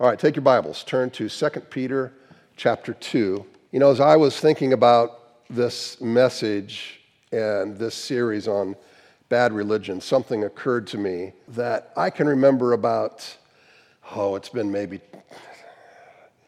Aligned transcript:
All 0.00 0.08
right, 0.08 0.18
take 0.18 0.34
your 0.34 0.42
Bibles. 0.42 0.82
Turn 0.82 1.08
to 1.10 1.28
2 1.28 1.48
Peter 1.70 2.12
chapter 2.56 2.94
2. 2.94 3.46
You 3.70 3.78
know, 3.78 3.92
as 3.92 4.00
I 4.00 4.16
was 4.16 4.40
thinking 4.40 4.72
about 4.72 5.46
this 5.48 6.00
message 6.00 7.00
and 7.30 7.78
this 7.78 7.94
series 7.94 8.48
on 8.48 8.74
bad 9.28 9.52
religion, 9.52 10.00
something 10.00 10.42
occurred 10.42 10.88
to 10.88 10.98
me 10.98 11.32
that 11.46 11.92
I 11.96 12.10
can 12.10 12.26
remember 12.26 12.72
about, 12.72 13.36
oh, 14.16 14.34
it's 14.34 14.48
been 14.48 14.68
maybe 14.68 15.00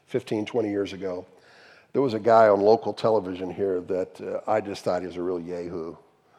15, 0.09 0.45
20 0.45 0.69
years 0.69 0.93
ago. 0.93 1.25
There 1.93 2.03
was 2.03 2.15
a 2.15 2.21
guy 2.21 2.49
on 2.49 2.61
local 2.61 2.93
television 2.93 3.49
here 3.49 3.81
that 3.83 4.21
uh, 4.21 4.51
I 4.51 4.61
just 4.61 4.83
thought 4.83 5.03
he 5.03 5.07
was 5.07 5.19
a 5.19 5.23
real 5.23 5.39
yahoo, 5.39 5.95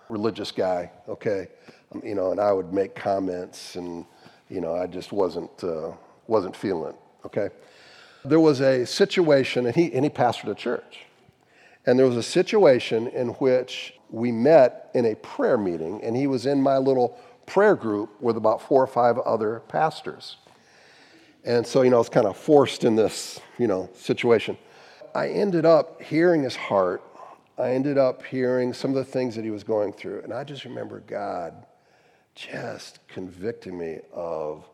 religious 0.09 0.51
guy, 0.51 0.91
okay? 1.07 1.47
Um, 1.93 2.01
you 2.03 2.15
know, 2.15 2.31
and 2.31 2.41
I 2.41 2.51
would 2.51 2.73
make 2.73 2.95
comments 2.95 3.77
and, 3.77 4.05
you 4.49 4.59
know, 4.59 4.75
I 4.75 4.87
just 4.87 5.13
wasn't. 5.13 5.63
Uh, 5.63 5.91
wasn't 6.27 6.55
feeling 6.55 6.93
okay? 7.27 7.49
There 8.25 8.39
was 8.39 8.59
a 8.61 8.85
situation, 8.85 9.67
and 9.67 9.75
he, 9.75 9.93
and 9.93 10.03
he 10.03 10.09
pastored 10.09 10.49
a 10.49 10.55
church. 10.55 11.05
And 11.85 11.97
there 11.97 12.05
was 12.05 12.17
a 12.17 12.23
situation 12.23 13.07
in 13.07 13.29
which 13.29 13.93
we 14.09 14.31
met 14.31 14.89
in 14.93 15.05
a 15.05 15.15
prayer 15.15 15.57
meeting, 15.57 16.01
and 16.03 16.15
he 16.15 16.27
was 16.27 16.45
in 16.45 16.61
my 16.61 16.77
little 16.77 17.17
prayer 17.45 17.75
group 17.75 18.21
with 18.21 18.35
about 18.35 18.61
four 18.61 18.83
or 18.83 18.87
five 18.87 19.17
other 19.19 19.61
pastors. 19.67 20.37
And 21.45 21.65
so, 21.65 21.81
you 21.83 21.89
know, 21.89 21.97
I 21.97 21.99
was 21.99 22.09
kind 22.09 22.27
of 22.27 22.35
forced 22.35 22.83
in 22.83 22.95
this, 22.95 23.39
you 23.57 23.67
know, 23.67 23.89
situation. 23.93 24.57
I 25.15 25.29
ended 25.29 25.65
up 25.65 26.01
hearing 26.01 26.43
his 26.43 26.55
heart. 26.55 27.01
I 27.57 27.71
ended 27.71 27.97
up 27.97 28.23
hearing 28.25 28.73
some 28.73 28.91
of 28.91 28.97
the 28.97 29.05
things 29.05 29.35
that 29.35 29.45
he 29.45 29.51
was 29.51 29.63
going 29.63 29.93
through. 29.93 30.23
And 30.23 30.33
I 30.33 30.43
just 30.43 30.65
remember 30.65 30.99
God 30.99 31.65
just 32.35 32.99
convicting 33.07 33.77
me 33.77 33.99
of 34.11 34.65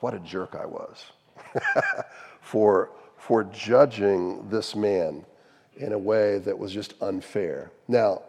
what 0.00 0.14
a 0.14 0.18
jerk 0.20 0.54
I 0.54 0.66
was 0.66 1.04
for, 2.40 2.90
for 3.16 3.44
judging 3.44 4.48
this 4.48 4.74
man 4.74 5.24
in 5.76 5.92
a 5.92 5.98
way 5.98 6.38
that 6.38 6.58
was 6.58 6.72
just 6.72 6.94
unfair. 7.00 7.70
Now, 7.88 8.22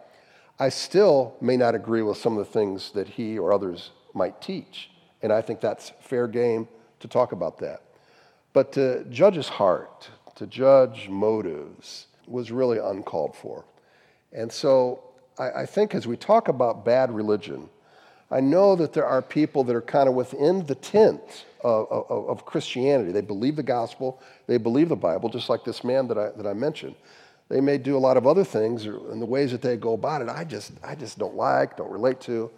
I 0.58 0.70
still 0.70 1.36
may 1.40 1.56
not 1.56 1.74
agree 1.74 2.02
with 2.02 2.16
some 2.16 2.38
of 2.38 2.46
the 2.46 2.52
things 2.52 2.92
that 2.92 3.08
he 3.08 3.38
or 3.38 3.52
others 3.52 3.90
might 4.14 4.40
teach, 4.40 4.90
and 5.22 5.32
I 5.32 5.42
think 5.42 5.60
that's 5.60 5.92
fair 6.00 6.26
game 6.26 6.68
to 7.00 7.08
talk 7.08 7.32
about 7.32 7.58
that. 7.58 7.82
But 8.52 8.72
to 8.72 9.04
judge 9.04 9.34
his 9.34 9.48
heart, 9.48 10.08
to 10.36 10.46
judge 10.46 11.08
motives, 11.08 12.06
was 12.26 12.50
really 12.50 12.78
uncalled 12.78 13.36
for. 13.36 13.64
And 14.32 14.50
so 14.50 15.02
I, 15.38 15.50
I 15.50 15.66
think 15.66 15.94
as 15.94 16.06
we 16.06 16.16
talk 16.16 16.48
about 16.48 16.84
bad 16.84 17.10
religion, 17.10 17.68
I 18.30 18.40
know 18.40 18.74
that 18.76 18.92
there 18.92 19.06
are 19.06 19.22
people 19.22 19.62
that 19.64 19.76
are 19.76 19.82
kind 19.82 20.08
of 20.08 20.14
within 20.14 20.66
the 20.66 20.74
tent 20.74 21.44
of, 21.66 22.10
of, 22.10 22.28
of, 22.28 22.44
Christianity. 22.44 23.12
They 23.12 23.20
believe 23.20 23.56
the 23.56 23.62
gospel, 23.62 24.20
they 24.46 24.58
believe 24.58 24.88
the 24.88 24.96
Bible, 24.96 25.28
just 25.28 25.48
like 25.48 25.64
this 25.64 25.82
man 25.82 26.06
that 26.08 26.18
I, 26.18 26.30
that 26.36 26.46
I 26.46 26.52
mentioned. 26.52 26.94
They 27.48 27.60
may 27.60 27.78
do 27.78 27.96
a 27.96 27.98
lot 27.98 28.16
of 28.16 28.26
other 28.26 28.44
things, 28.44 28.86
and 28.86 29.20
the 29.20 29.26
ways 29.26 29.52
that 29.52 29.62
they 29.62 29.76
go 29.76 29.92
about 29.94 30.22
it, 30.22 30.28
I 30.28 30.44
just, 30.44 30.72
I 30.82 30.94
just 30.94 31.18
don't 31.18 31.34
like, 31.36 31.76
don't 31.76 31.90
relate 31.90 32.20
to. 32.22 32.50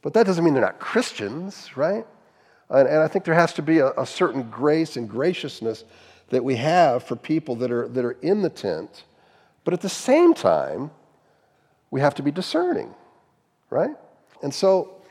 But 0.00 0.14
that 0.14 0.26
doesn't 0.26 0.44
mean 0.44 0.54
they're 0.54 0.62
not 0.62 0.78
Christians, 0.78 1.76
right? 1.76 2.06
And, 2.70 2.88
and 2.88 2.98
I 2.98 3.08
think 3.08 3.24
there 3.24 3.34
has 3.34 3.52
to 3.54 3.62
be 3.62 3.78
a, 3.78 3.90
a 3.92 4.06
certain 4.06 4.42
grace 4.44 4.96
and 4.96 5.08
graciousness 5.08 5.84
that 6.30 6.42
we 6.42 6.56
have 6.56 7.04
for 7.04 7.16
people 7.16 7.56
that 7.56 7.70
are, 7.70 7.88
that 7.88 8.04
are 8.04 8.16
in 8.22 8.42
the 8.42 8.50
tent. 8.50 9.04
But 9.64 9.74
at 9.74 9.80
the 9.80 9.88
same 9.88 10.34
time, 10.34 10.90
we 11.90 12.00
have 12.00 12.14
to 12.14 12.22
be 12.22 12.30
discerning, 12.30 12.94
right? 13.70 13.94
And 14.42 14.52
so 14.52 15.02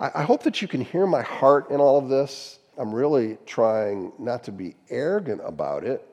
I, 0.00 0.22
hope 0.22 0.44
that 0.44 0.62
you 0.62 0.68
can 0.68 0.80
hear 0.80 1.06
my 1.06 1.22
heart 1.22 1.70
in 1.70 1.80
all 1.80 1.98
of 1.98 2.08
this. 2.08 2.60
I'm 2.78 2.94
really 2.94 3.38
trying 3.44 4.12
not 4.18 4.44
to 4.44 4.52
be 4.52 4.76
arrogant 4.88 5.40
about 5.44 5.84
it, 5.84 6.06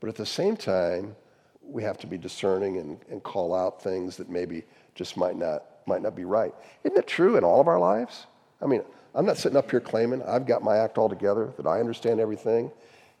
but 0.00 0.08
at 0.08 0.16
the 0.16 0.26
same 0.26 0.56
time, 0.56 1.14
we 1.62 1.82
have 1.84 1.98
to 1.98 2.06
be 2.06 2.18
discerning 2.18 2.78
and, 2.78 2.98
and 3.10 3.22
call 3.22 3.54
out 3.54 3.80
things 3.80 4.16
that 4.16 4.28
maybe 4.28 4.64
just 4.94 5.16
might 5.16 5.36
not, 5.36 5.62
might 5.86 6.02
not 6.02 6.16
be 6.16 6.24
right. 6.24 6.52
Isn't 6.82 6.98
it 6.98 7.06
true 7.06 7.36
in 7.36 7.44
all 7.44 7.60
of 7.60 7.68
our 7.68 7.78
lives? 7.78 8.26
I 8.60 8.66
mean, 8.66 8.82
I'm 9.14 9.24
not 9.24 9.36
sitting 9.38 9.56
up 9.56 9.70
here 9.70 9.80
claiming 9.80 10.22
I've 10.22 10.46
got 10.46 10.62
my 10.62 10.78
act 10.78 10.98
all 10.98 11.08
together, 11.08 11.52
that 11.56 11.66
I 11.66 11.78
understand 11.78 12.18
everything. 12.18 12.70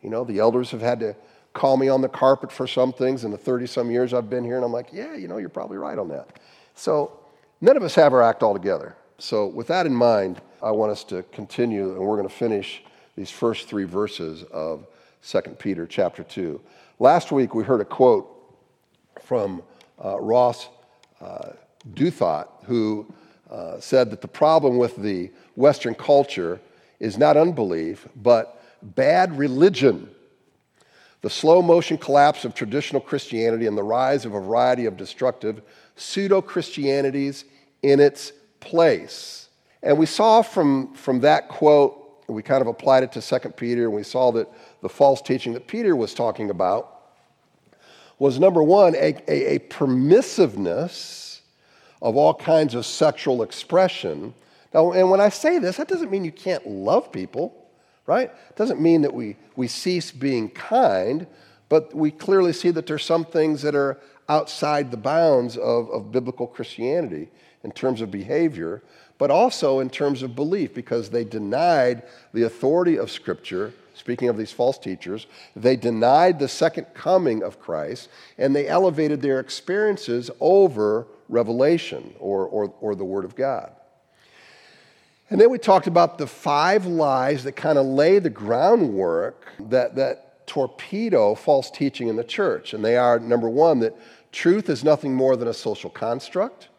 You 0.02 0.10
know, 0.10 0.24
the 0.24 0.38
elders 0.38 0.70
have 0.72 0.80
had 0.80 1.00
to 1.00 1.14
call 1.52 1.76
me 1.76 1.88
on 1.88 2.00
the 2.00 2.08
carpet 2.08 2.50
for 2.50 2.66
some 2.66 2.92
things 2.92 3.24
in 3.24 3.30
the 3.30 3.38
30 3.38 3.66
some 3.66 3.90
years 3.90 4.12
I've 4.14 4.30
been 4.30 4.44
here, 4.44 4.56
and 4.56 4.64
I'm 4.64 4.72
like, 4.72 4.88
yeah, 4.92 5.14
you 5.14 5.28
know, 5.28 5.38
you're 5.38 5.48
probably 5.48 5.78
right 5.78 5.98
on 5.98 6.08
that. 6.08 6.40
So 6.74 7.18
none 7.60 7.76
of 7.76 7.82
us 7.82 7.94
have 7.94 8.12
our 8.12 8.22
act 8.22 8.42
all 8.42 8.52
together. 8.52 8.96
So, 9.18 9.46
with 9.46 9.66
that 9.66 9.84
in 9.84 9.94
mind, 9.94 10.40
I 10.62 10.72
want 10.72 10.92
us 10.92 11.04
to 11.04 11.22
continue, 11.32 11.92
and 11.92 12.00
we're 12.00 12.16
going 12.16 12.28
to 12.28 12.34
finish 12.34 12.82
these 13.16 13.30
first 13.30 13.66
three 13.66 13.84
verses 13.84 14.42
of 14.52 14.86
2 15.26 15.40
Peter 15.58 15.86
chapter 15.86 16.22
2. 16.22 16.60
Last 16.98 17.32
week, 17.32 17.54
we 17.54 17.64
heard 17.64 17.80
a 17.80 17.84
quote 17.84 18.28
from 19.22 19.62
uh, 20.04 20.20
Ross 20.20 20.68
uh, 21.20 21.52
Douthat, 21.94 22.48
who 22.64 23.06
uh, 23.50 23.80
said 23.80 24.10
that 24.10 24.20
the 24.20 24.28
problem 24.28 24.76
with 24.76 24.96
the 24.96 25.30
Western 25.56 25.94
culture 25.94 26.60
is 26.98 27.16
not 27.16 27.38
unbelief, 27.38 28.06
but 28.16 28.62
bad 28.82 29.38
religion. 29.38 30.10
The 31.22 31.30
slow 31.30 31.62
motion 31.62 31.96
collapse 31.96 32.44
of 32.44 32.54
traditional 32.54 33.00
Christianity 33.00 33.66
and 33.66 33.78
the 33.78 33.82
rise 33.82 34.26
of 34.26 34.34
a 34.34 34.40
variety 34.40 34.84
of 34.84 34.98
destructive 34.98 35.62
pseudo 35.96 36.42
Christianities 36.42 37.46
in 37.82 37.98
its 37.98 38.32
place. 38.60 39.48
And 39.82 39.98
we 39.98 40.06
saw 40.06 40.42
from, 40.42 40.94
from 40.94 41.20
that 41.20 41.48
quote, 41.48 41.96
we 42.28 42.42
kind 42.42 42.60
of 42.60 42.68
applied 42.68 43.02
it 43.02 43.12
to 43.12 43.22
2 43.22 43.50
Peter, 43.50 43.84
and 43.84 43.94
we 43.94 44.02
saw 44.02 44.30
that 44.32 44.48
the 44.82 44.88
false 44.88 45.20
teaching 45.20 45.52
that 45.54 45.66
Peter 45.66 45.96
was 45.96 46.14
talking 46.14 46.50
about 46.50 47.00
was 48.18 48.38
number 48.38 48.62
one, 48.62 48.94
a, 48.94 49.16
a, 49.26 49.54
a 49.54 49.58
permissiveness 49.58 51.40
of 52.02 52.16
all 52.16 52.34
kinds 52.34 52.74
of 52.74 52.84
sexual 52.86 53.42
expression. 53.42 54.34
Now, 54.72 54.92
and 54.92 55.10
when 55.10 55.20
I 55.20 55.30
say 55.30 55.58
this, 55.58 55.78
that 55.78 55.88
doesn't 55.88 56.10
mean 56.10 56.24
you 56.24 56.32
can't 56.32 56.66
love 56.66 57.10
people, 57.10 57.66
right? 58.06 58.30
It 58.30 58.56
doesn't 58.56 58.80
mean 58.80 59.02
that 59.02 59.12
we, 59.12 59.36
we 59.56 59.68
cease 59.68 60.10
being 60.10 60.50
kind, 60.50 61.26
but 61.68 61.94
we 61.94 62.10
clearly 62.10 62.52
see 62.52 62.70
that 62.70 62.86
there's 62.86 63.04
some 63.04 63.24
things 63.24 63.62
that 63.62 63.74
are 63.74 63.98
outside 64.28 64.90
the 64.90 64.96
bounds 64.96 65.56
of, 65.56 65.90
of 65.90 66.12
biblical 66.12 66.46
Christianity 66.46 67.28
in 67.64 67.72
terms 67.72 68.00
of 68.00 68.10
behavior, 68.10 68.82
but 69.20 69.30
also 69.30 69.80
in 69.80 69.90
terms 69.90 70.22
of 70.22 70.34
belief, 70.34 70.72
because 70.72 71.10
they 71.10 71.24
denied 71.24 72.02
the 72.32 72.44
authority 72.44 72.96
of 72.96 73.10
Scripture. 73.10 73.74
Speaking 73.92 74.30
of 74.30 74.38
these 74.38 74.50
false 74.50 74.78
teachers, 74.78 75.26
they 75.54 75.76
denied 75.76 76.38
the 76.38 76.48
second 76.48 76.86
coming 76.94 77.42
of 77.42 77.60
Christ 77.60 78.08
and 78.38 78.56
they 78.56 78.66
elevated 78.66 79.20
their 79.20 79.38
experiences 79.38 80.30
over 80.40 81.06
revelation 81.28 82.14
or, 82.18 82.46
or, 82.46 82.72
or 82.80 82.94
the 82.94 83.04
Word 83.04 83.26
of 83.26 83.36
God. 83.36 83.70
And 85.28 85.38
then 85.38 85.50
we 85.50 85.58
talked 85.58 85.86
about 85.86 86.16
the 86.16 86.26
five 86.26 86.86
lies 86.86 87.44
that 87.44 87.52
kind 87.52 87.76
of 87.76 87.84
lay 87.84 88.20
the 88.20 88.30
groundwork 88.30 89.52
that, 89.68 89.96
that 89.96 90.46
torpedo 90.46 91.34
false 91.34 91.70
teaching 91.70 92.08
in 92.08 92.16
the 92.16 92.24
church. 92.24 92.72
And 92.72 92.82
they 92.82 92.96
are 92.96 93.18
number 93.18 93.50
one, 93.50 93.80
that 93.80 93.94
truth 94.32 94.70
is 94.70 94.82
nothing 94.82 95.14
more 95.14 95.36
than 95.36 95.46
a 95.46 95.54
social 95.54 95.90
construct 95.90 96.69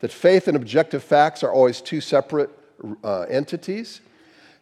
that 0.00 0.12
faith 0.12 0.48
and 0.48 0.56
objective 0.56 1.02
facts 1.02 1.42
are 1.42 1.52
always 1.52 1.80
two 1.80 2.00
separate 2.00 2.50
uh, 3.04 3.22
entities, 3.22 4.00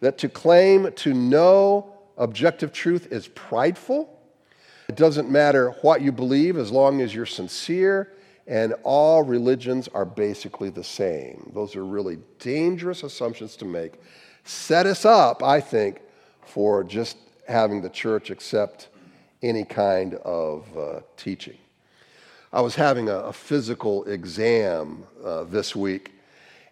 that 0.00 0.19
to 0.19 0.28
claim 0.28 0.93
to 0.93 1.15
know 1.15 1.93
objective 2.16 2.72
truth 2.72 3.10
is 3.12 3.28
prideful. 3.28 4.19
It 4.88 4.97
doesn't 4.97 5.31
matter 5.31 5.71
what 5.82 6.03
you 6.03 6.12
believe 6.12 6.56
as 6.56 6.71
long 6.71 7.00
as 7.00 7.15
you're 7.15 7.27
sincere, 7.27 8.12
and 8.47 8.75
all 8.82 9.22
religions 9.22 9.88
are 9.88 10.04
basically 10.04 10.71
the 10.71 10.84
same. 10.84 11.50
Those 11.54 11.77
are 11.77 11.84
really 11.84 12.19
dangerous 12.38 13.03
assumptions 13.03 13.56
to 13.56 13.65
make. 13.65 14.00
Set 14.44 14.87
us 14.87 15.04
up, 15.04 15.43
I 15.43 15.60
think, 15.60 16.00
for 16.47 16.82
just 16.82 17.19
having 17.47 17.82
the 17.82 17.91
church 17.91 18.31
accept 18.31 18.88
any 19.42 19.65
kind 19.65 20.15
of 20.15 20.66
uh, 20.77 21.01
teaching. 21.16 21.59
I 22.53 22.62
was 22.62 22.74
having 22.74 23.10
a, 23.10 23.16
a 23.16 23.33
physical 23.33 24.04
exam 24.04 25.04
uh, 25.22 25.45
this 25.45 25.77
week, 25.77 26.12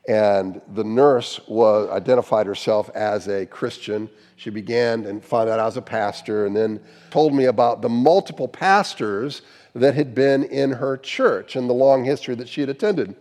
and 0.08 0.62
the 0.72 0.84
nurse 0.84 1.38
was 1.46 1.90
identified 1.90 2.46
herself 2.46 2.88
as 2.94 3.28
a 3.28 3.44
Christian. 3.44 4.08
She 4.36 4.48
began 4.48 5.04
and 5.04 5.22
found 5.22 5.50
out 5.50 5.60
I 5.60 5.66
was 5.66 5.76
a 5.76 5.82
pastor, 5.82 6.46
and 6.46 6.56
then 6.56 6.80
told 7.10 7.34
me 7.34 7.44
about 7.44 7.82
the 7.82 7.90
multiple 7.90 8.48
pastors 8.48 9.42
that 9.74 9.94
had 9.94 10.14
been 10.14 10.44
in 10.44 10.72
her 10.72 10.96
church 10.96 11.56
and 11.56 11.68
the 11.68 11.74
long 11.74 12.04
history 12.04 12.34
that 12.36 12.48
she 12.48 12.62
had 12.62 12.70
attended. 12.70 13.14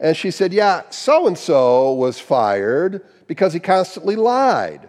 And 0.00 0.16
she 0.16 0.32
said, 0.32 0.52
Yeah, 0.52 0.82
so 0.90 1.28
and 1.28 1.38
so 1.38 1.92
was 1.92 2.18
fired 2.18 3.04
because 3.28 3.52
he 3.52 3.60
constantly 3.60 4.16
lied. 4.16 4.88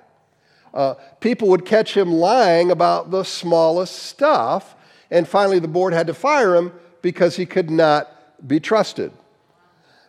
Uh, 0.74 0.96
people 1.20 1.50
would 1.50 1.66
catch 1.66 1.96
him 1.96 2.12
lying 2.12 2.72
about 2.72 3.12
the 3.12 3.24
smallest 3.24 3.96
stuff, 3.96 4.76
and 5.12 5.28
finally 5.28 5.60
the 5.60 5.68
board 5.68 5.94
had 5.94 6.08
to 6.08 6.14
fire 6.14 6.56
him 6.56 6.74
because 7.06 7.36
he 7.36 7.46
could 7.46 7.70
not 7.70 8.10
be 8.48 8.60
trusted. 8.60 9.12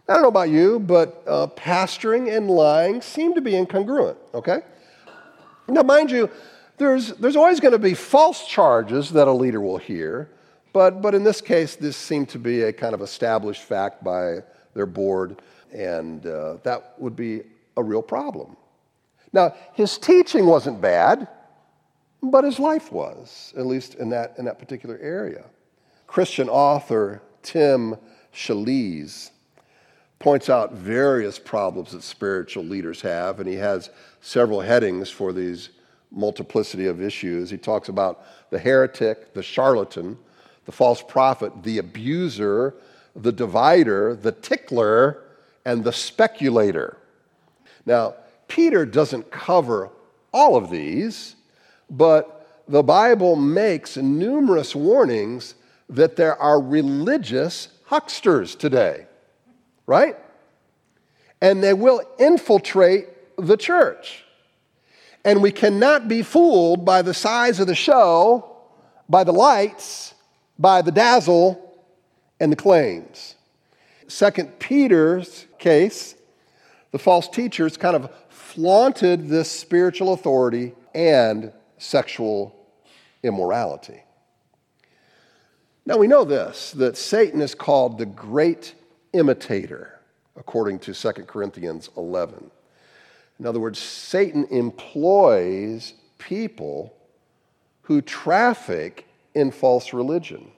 I 0.08 0.14
don't 0.14 0.22
know 0.22 0.28
about 0.28 0.48
you, 0.48 0.80
but 0.80 1.22
uh, 1.26 1.46
pastoring 1.48 2.34
and 2.34 2.48
lying 2.48 3.02
seem 3.02 3.34
to 3.34 3.42
be 3.42 3.52
incongruent, 3.52 4.16
okay? 4.32 4.60
Now, 5.68 5.82
mind 5.82 6.10
you, 6.10 6.30
There's, 6.78 7.08
there's 7.20 7.36
always 7.36 7.60
going 7.60 7.72
to 7.72 7.78
be 7.78 7.92
false 7.92 8.46
charges 8.46 9.10
that 9.10 9.28
a 9.28 9.32
leader 9.32 9.60
will 9.60 9.76
hear, 9.76 10.30
but, 10.72 11.02
but 11.02 11.14
in 11.14 11.22
this 11.22 11.42
case, 11.42 11.76
this 11.76 11.98
seemed 11.98 12.30
to 12.30 12.38
be 12.38 12.62
a 12.62 12.72
kind 12.72 12.94
of 12.94 13.02
established 13.02 13.62
fact 13.62 14.02
by 14.02 14.38
their 14.72 14.86
board, 14.86 15.42
and 15.74 16.26
uh, 16.26 16.56
that 16.62 16.94
would 16.98 17.14
be 17.14 17.42
a 17.76 17.82
real 17.82 18.02
problem. 18.02 18.56
Now, 19.34 19.54
his 19.74 19.98
teaching 19.98 20.46
wasn't 20.46 20.80
bad, 20.80 21.28
but 22.22 22.44
his 22.44 22.58
life 22.58 22.90
was, 22.90 23.52
at 23.54 23.66
least 23.66 23.96
in 23.96 24.08
that, 24.10 24.34
in 24.38 24.46
that 24.46 24.58
particular 24.58 24.98
area. 25.02 25.44
Christian 26.06 26.48
author 26.48 27.22
Tim 27.42 27.96
Challies 28.32 29.30
points 30.18 30.48
out 30.48 30.72
various 30.72 31.38
problems 31.38 31.92
that 31.92 32.02
spiritual 32.02 32.64
leaders 32.64 33.00
have, 33.02 33.38
and 33.38 33.48
he 33.48 33.56
has 33.56 33.90
several 34.20 34.60
headings 34.60 35.10
for 35.10 35.32
these 35.32 35.70
multiplicity 36.10 36.86
of 36.86 37.02
issues. 37.02 37.50
He 37.50 37.58
talks 37.58 37.88
about 37.88 38.24
the 38.50 38.58
heretic, 38.58 39.34
the 39.34 39.42
charlatan, 39.42 40.16
the 40.64 40.72
false 40.72 41.02
prophet, 41.02 41.62
the 41.62 41.78
abuser, 41.78 42.74
the 43.14 43.32
divider, 43.32 44.14
the 44.14 44.32
tickler, 44.32 45.22
and 45.64 45.84
the 45.84 45.92
speculator. 45.92 46.96
Now, 47.84 48.14
Peter 48.48 48.86
doesn't 48.86 49.30
cover 49.30 49.90
all 50.32 50.56
of 50.56 50.70
these, 50.70 51.36
but 51.90 52.64
the 52.68 52.82
Bible 52.82 53.36
makes 53.36 53.96
numerous 53.96 54.74
warnings 54.74 55.54
that 55.88 56.16
there 56.16 56.36
are 56.36 56.60
religious 56.60 57.68
hucksters 57.84 58.56
today, 58.56 59.06
right? 59.86 60.16
And 61.40 61.62
they 61.62 61.74
will 61.74 62.02
infiltrate 62.18 63.08
the 63.36 63.56
church. 63.56 64.24
And 65.24 65.42
we 65.42 65.52
cannot 65.52 66.08
be 66.08 66.22
fooled 66.22 66.84
by 66.84 67.02
the 67.02 67.14
size 67.14 67.60
of 67.60 67.66
the 67.66 67.74
show, 67.74 68.56
by 69.08 69.24
the 69.24 69.32
lights, 69.32 70.14
by 70.58 70.82
the 70.82 70.92
dazzle, 70.92 71.62
and 72.40 72.52
the 72.52 72.56
claims. 72.56 73.34
Second 74.08 74.58
Peter's 74.58 75.46
case, 75.58 76.14
the 76.92 76.98
false 76.98 77.28
teachers 77.28 77.76
kind 77.76 77.96
of 77.96 78.10
flaunted 78.28 79.28
this 79.28 79.50
spiritual 79.50 80.12
authority 80.12 80.74
and 80.94 81.52
sexual 81.78 82.56
immorality. 83.22 84.02
Now 85.86 85.96
we 85.96 86.08
know 86.08 86.24
this 86.24 86.72
that 86.72 86.96
Satan 86.96 87.40
is 87.40 87.54
called 87.54 87.96
the 87.96 88.06
great 88.06 88.74
imitator, 89.12 90.00
according 90.36 90.80
to 90.80 90.92
2 90.92 91.12
Corinthians 91.22 91.88
11. 91.96 92.50
In 93.38 93.46
other 93.46 93.60
words, 93.60 93.78
Satan 93.78 94.46
employs 94.50 95.94
people 96.18 96.92
who 97.82 98.02
traffic 98.02 99.06
in 99.34 99.52
false 99.52 99.92
religion, 99.92 100.50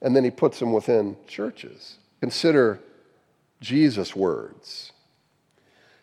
and 0.00 0.14
then 0.14 0.22
he 0.22 0.30
puts 0.30 0.60
them 0.60 0.72
within 0.72 1.16
churches. 1.26 1.98
Consider 2.20 2.78
Jesus' 3.60 4.14
words 4.14 4.92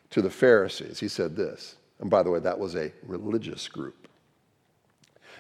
to 0.10 0.22
the 0.22 0.30
Pharisees. 0.30 1.00
He 1.00 1.08
said 1.08 1.38
this, 1.38 1.76
and 2.00 2.10
by 2.10 2.22
the 2.22 2.32
way, 2.32 2.40
that 2.40 2.60
was 2.60 2.76
a 2.76 2.92
religious 3.04 3.70
group. 3.70 4.10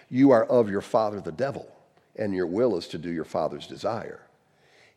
You 0.09 0.31
are 0.31 0.45
of 0.45 0.69
your 0.69 0.81
father, 0.81 1.19
the 1.19 1.31
devil, 1.31 1.74
and 2.17 2.33
your 2.33 2.47
will 2.47 2.77
is 2.77 2.87
to 2.89 2.97
do 2.97 3.11
your 3.11 3.25
father's 3.25 3.67
desire. 3.67 4.21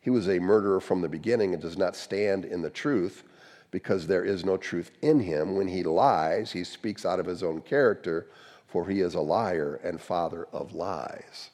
He 0.00 0.10
was 0.10 0.28
a 0.28 0.38
murderer 0.38 0.80
from 0.80 1.00
the 1.00 1.08
beginning 1.08 1.52
and 1.52 1.62
does 1.62 1.76
not 1.76 1.96
stand 1.96 2.44
in 2.44 2.62
the 2.62 2.70
truth 2.70 3.24
because 3.70 4.06
there 4.06 4.24
is 4.24 4.44
no 4.44 4.56
truth 4.56 4.90
in 5.02 5.20
him. 5.20 5.54
When 5.56 5.68
he 5.68 5.82
lies, 5.82 6.52
he 6.52 6.64
speaks 6.64 7.04
out 7.04 7.20
of 7.20 7.26
his 7.26 7.42
own 7.42 7.60
character, 7.60 8.28
for 8.66 8.88
he 8.88 9.00
is 9.00 9.14
a 9.14 9.20
liar 9.20 9.80
and 9.82 10.00
father 10.00 10.46
of 10.52 10.74
lies. 10.74 11.50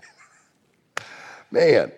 Man, 1.50 1.92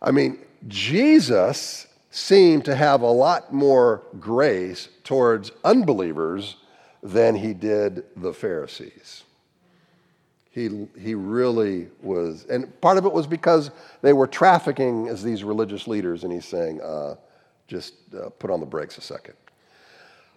I 0.00 0.10
mean, 0.10 0.38
Jesus 0.66 1.86
seemed 2.10 2.64
to 2.64 2.74
have 2.74 3.02
a 3.02 3.06
lot 3.06 3.52
more 3.52 4.02
grace 4.18 4.88
towards 5.04 5.52
unbelievers 5.64 6.56
than 7.02 7.36
he 7.36 7.54
did 7.54 8.04
the 8.16 8.32
Pharisees. 8.32 9.24
He, 10.52 10.86
he 10.98 11.14
really 11.14 11.88
was, 12.02 12.44
and 12.44 12.78
part 12.82 12.98
of 12.98 13.06
it 13.06 13.12
was 13.12 13.26
because 13.26 13.70
they 14.02 14.12
were 14.12 14.26
trafficking 14.26 15.08
as 15.08 15.22
these 15.22 15.42
religious 15.42 15.88
leaders, 15.88 16.24
and 16.24 16.32
he's 16.32 16.44
saying, 16.44 16.80
uh, 16.82 17.16
just 17.68 17.94
uh, 18.14 18.28
put 18.38 18.50
on 18.50 18.60
the 18.60 18.66
brakes 18.66 18.98
a 18.98 19.00
second. 19.00 19.34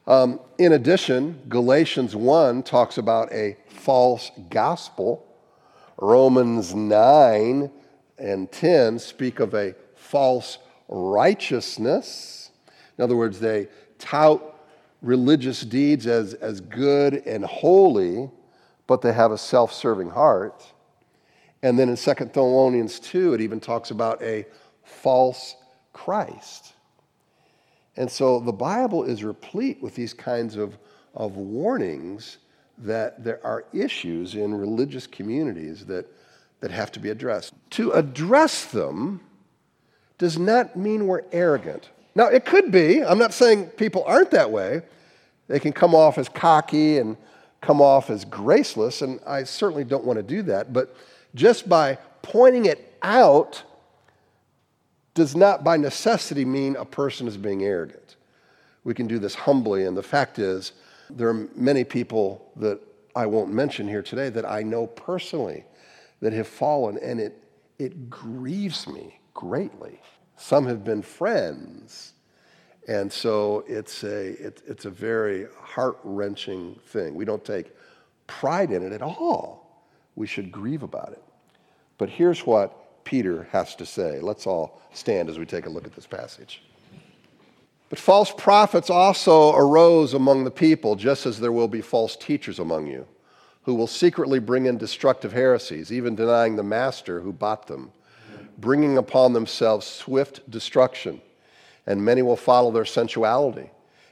Um, 0.08 0.40
in 0.58 0.74
addition, 0.74 1.42
Galatians 1.50 2.16
1 2.16 2.64
talks 2.64 2.98
about 2.98 3.32
a 3.34 3.58
false 3.68 4.32
gospel. 4.50 5.26
Romans 5.98 6.76
9 6.76 7.72
and 8.18 8.52
10 8.52 9.00
speak 9.00 9.40
of 9.40 9.54
a 9.54 9.76
false 9.96 10.60
righteousness. 10.88 12.52
In 12.98 13.04
other 13.04 13.16
words, 13.16 13.40
they 13.40 13.68
tout 13.98 14.42
religious 15.02 15.62
deeds 15.62 16.08
as, 16.08 16.36
as 16.36 16.62
good 16.62 17.16
and 17.26 17.44
holy, 17.44 18.30
but 18.88 19.02
they 19.02 19.14
have 19.14 19.32
a 19.32 19.38
self 19.38 19.74
serving 19.74 20.12
heart. 20.12 20.64
And 21.64 21.80
then 21.80 21.90
in 21.90 21.96
2 21.96 22.14
Thessalonians 22.14 23.00
2, 23.00 23.34
it 23.34 23.42
even 23.42 23.60
talks 23.60 23.92
about 23.92 24.22
a 24.22 24.46
false 24.84 25.56
Christ. 25.94 26.74
And 27.98 28.12
so 28.12 28.40
the 28.40 28.52
Bible 28.52 29.04
is 29.04 29.24
replete 29.24 29.82
with 29.82 29.96
these 29.96 30.14
kinds 30.14 30.58
of, 30.58 30.78
of 31.14 31.38
warnings 31.38 32.38
that 32.80 33.24
there 33.24 33.40
are 33.46 33.66
issues 33.74 34.36
in 34.36 34.54
religious 34.54 35.08
communities 35.08 35.86
that, 35.86 36.06
that 36.60 36.72
have 36.72 36.92
to 36.92 37.00
be 37.00 37.10
addressed. 37.10 37.54
To 37.72 37.92
address 37.92 38.66
them 38.66 39.22
does 40.18 40.38
not 40.38 40.76
mean 40.76 41.08
we're 41.08 41.24
arrogant. 41.32 41.90
Now, 42.16 42.28
it 42.28 42.46
could 42.46 42.72
be. 42.72 43.04
I'm 43.04 43.18
not 43.18 43.34
saying 43.34 43.68
people 43.68 44.04
aren't 44.06 44.32
that 44.32 44.52
way. 44.52 44.82
They 45.48 45.60
can 45.60 45.74
come 45.74 45.94
off 45.94 46.18
as 46.18 46.30
cocky 46.30 46.98
and 46.98 47.18
come 47.62 47.82
off 47.82 48.10
as 48.10 48.26
graceless, 48.26 49.02
and 49.02 49.20
I 49.26 49.44
certainly 49.44 49.84
don't 49.84 50.06
want 50.06 50.18
to 50.18 50.24
do 50.24 50.42
that. 50.44 50.74
But 50.74 50.96
just 51.34 51.68
by 51.68 51.98
pointing 52.22 52.66
it 52.66 52.98
out 53.02 53.64
does 55.14 55.36
not 55.36 55.64
by 55.64 55.78
necessity 55.78 56.46
mean 56.46 56.76
a 56.76 56.86
person 56.86 57.28
is 57.28 57.38
being 57.38 57.64
arrogant. 57.64 58.18
We 58.84 58.94
can 58.94 59.08
do 59.08 59.18
this 59.18 59.34
humbly, 59.34 59.86
and 59.86 59.96
the 59.96 60.04
fact 60.04 60.38
is, 60.40 60.74
there 61.10 61.30
are 61.30 61.48
many 61.56 61.84
people 61.84 62.52
that 62.58 62.80
I 63.16 63.26
won't 63.26 63.52
mention 63.52 63.88
here 63.88 64.02
today 64.02 64.30
that 64.30 64.46
I 64.46 64.64
know 64.64 64.88
personally 64.88 65.64
that 66.20 66.34
have 66.34 66.48
fallen, 66.48 66.98
and 66.98 67.20
it, 67.20 67.42
it 67.80 68.10
grieves 68.10 68.88
me 68.88 69.20
greatly. 69.34 70.02
Some 70.38 70.66
have 70.68 70.84
been 70.84 71.02
friends. 71.02 72.14
And 72.88 73.12
so 73.12 73.64
it's 73.68 74.04
a, 74.04 74.32
it, 74.46 74.62
it's 74.68 74.86
a 74.86 74.90
very 74.90 75.48
heart 75.60 75.98
wrenching 76.04 76.80
thing. 76.88 77.16
We 77.16 77.26
don't 77.26 77.44
take 77.44 77.74
pride 78.28 78.72
in 78.72 78.84
it 78.84 78.92
at 78.92 79.02
all. 79.02 79.86
We 80.16 80.28
should 80.28 80.52
grieve 80.52 80.84
about 80.84 81.12
it. 81.12 81.24
But 81.98 82.10
here's 82.10 82.46
what 82.46 83.04
Peter 83.04 83.48
has 83.52 83.76
to 83.76 83.86
say. 83.86 84.20
Let's 84.20 84.46
all 84.46 84.82
stand 84.94 85.30
as 85.30 85.40
we 85.40 85.46
take 85.46 85.66
a 85.66 85.70
look 85.70 85.86
at 85.86 85.96
this 85.96 86.08
passage. 86.08 86.62
But 87.90 88.00
false 88.00 88.32
prophets 88.32 88.90
also 88.90 89.56
arose 89.56 90.14
among 90.14 90.44
the 90.44 90.52
people, 90.52 90.96
just 90.96 91.26
as 91.26 91.40
there 91.40 91.52
will 91.52 91.68
be 91.68 91.82
false 91.82 92.16
teachers 92.16 92.60
among 92.60 92.88
you, 92.88 93.08
who 93.64 93.76
will 93.76 93.88
secretly 93.88 94.40
bring 94.40 94.66
in 94.66 94.78
destructive 94.78 95.34
heresies, 95.34 95.92
even 95.92 96.16
denying 96.16 96.56
the 96.56 96.64
master 96.64 97.22
who 97.22 97.32
bought 97.32 97.68
them, 97.68 97.92
bringing 98.58 98.98
upon 98.98 99.34
themselves 99.34 99.86
swift 99.86 100.50
destruction. 100.50 101.22
And 101.88 102.04
many 102.04 102.22
will 102.22 102.36
follow 102.36 102.72
their 102.72 102.86
sensuality, 102.86 103.70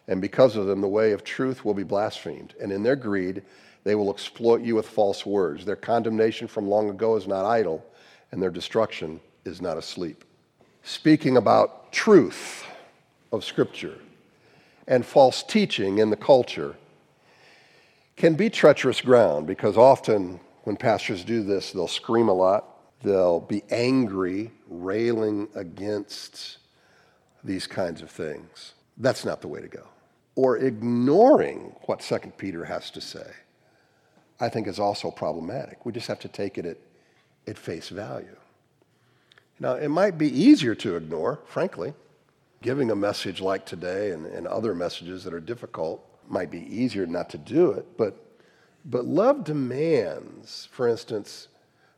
and 0.07 0.21
because 0.21 0.55
of 0.55 0.67
them, 0.67 0.81
the 0.81 0.87
way 0.87 1.11
of 1.11 1.23
truth 1.23 1.65
will 1.65 1.73
be 1.73 1.83
blasphemed. 1.83 2.53
And 2.61 2.71
in 2.71 2.83
their 2.83 2.95
greed, 2.95 3.41
they 3.83 3.95
will 3.95 4.11
exploit 4.11 4.61
you 4.61 4.75
with 4.75 4.87
false 4.87 5.25
words. 5.25 5.65
Their 5.65 5.75
condemnation 5.75 6.47
from 6.47 6.67
long 6.67 6.89
ago 6.89 7.15
is 7.15 7.27
not 7.27 7.45
idle 7.45 7.85
and 8.31 8.41
their 8.41 8.49
destruction 8.49 9.19
is 9.45 9.61
not 9.61 9.77
asleep. 9.77 10.23
Speaking 10.83 11.37
about 11.37 11.91
truth 11.91 12.65
of 13.31 13.43
Scripture 13.43 13.99
and 14.87 15.05
false 15.05 15.43
teaching 15.43 15.99
in 15.99 16.09
the 16.09 16.15
culture 16.15 16.75
can 18.15 18.33
be 18.35 18.49
treacherous 18.49 19.01
ground 19.01 19.45
because 19.45 19.77
often 19.77 20.39
when 20.63 20.75
pastors 20.77 21.23
do 21.23 21.43
this, 21.43 21.71
they'll 21.71 21.87
scream 21.87 22.27
a 22.27 22.33
lot, 22.33 22.65
they'll 23.03 23.41
be 23.41 23.63
angry, 23.69 24.51
railing 24.67 25.47
against 25.55 26.57
these 27.43 27.67
kinds 27.67 28.01
of 28.01 28.09
things. 28.09 28.73
That's 28.97 29.25
not 29.25 29.41
the 29.41 29.47
way 29.47 29.61
to 29.61 29.67
go. 29.67 29.87
Or 30.35 30.57
ignoring 30.57 31.75
what 31.85 31.99
2 31.99 32.19
Peter 32.37 32.65
has 32.65 32.89
to 32.91 33.01
say, 33.01 33.31
I 34.39 34.49
think 34.49 34.67
is 34.67 34.79
also 34.79 35.11
problematic. 35.11 35.85
We 35.85 35.91
just 35.91 36.07
have 36.07 36.19
to 36.19 36.27
take 36.27 36.57
it 36.57 36.65
at 36.65 36.77
at 37.47 37.57
face 37.57 37.89
value. 37.89 38.37
Now, 39.59 39.73
it 39.73 39.89
might 39.89 40.17
be 40.17 40.27
easier 40.27 40.75
to 40.75 40.95
ignore, 40.95 41.39
frankly. 41.45 41.93
Giving 42.61 42.89
a 42.89 42.95
message 42.95 43.41
like 43.41 43.65
today 43.65 44.11
and, 44.11 44.25
and 44.25 44.47
other 44.47 44.73
messages 44.73 45.25
that 45.25 45.33
are 45.33 45.41
difficult 45.41 46.01
might 46.29 46.49
be 46.49 46.61
easier 46.73 47.05
not 47.05 47.29
to 47.31 47.37
do 47.37 47.71
it, 47.71 47.97
but 47.97 48.15
But 48.85 49.05
love 49.05 49.43
demands, 49.43 50.67
for 50.71 50.87
instance, 50.87 51.49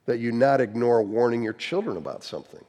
that 0.05 0.19
you 0.19 0.31
not 0.31 0.61
ignore 0.61 1.03
warning 1.03 1.43
your 1.43 1.53
children 1.53 1.97
about 1.97 2.23
something. 2.23 2.63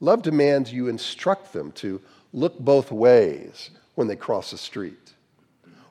Love 0.00 0.22
demands 0.22 0.72
you 0.72 0.88
instruct 0.88 1.52
them 1.52 1.72
to 1.72 2.00
look 2.36 2.56
both 2.58 2.92
ways 2.92 3.70
when 3.94 4.06
they 4.06 4.14
cross 4.14 4.50
the 4.50 4.58
street, 4.58 5.14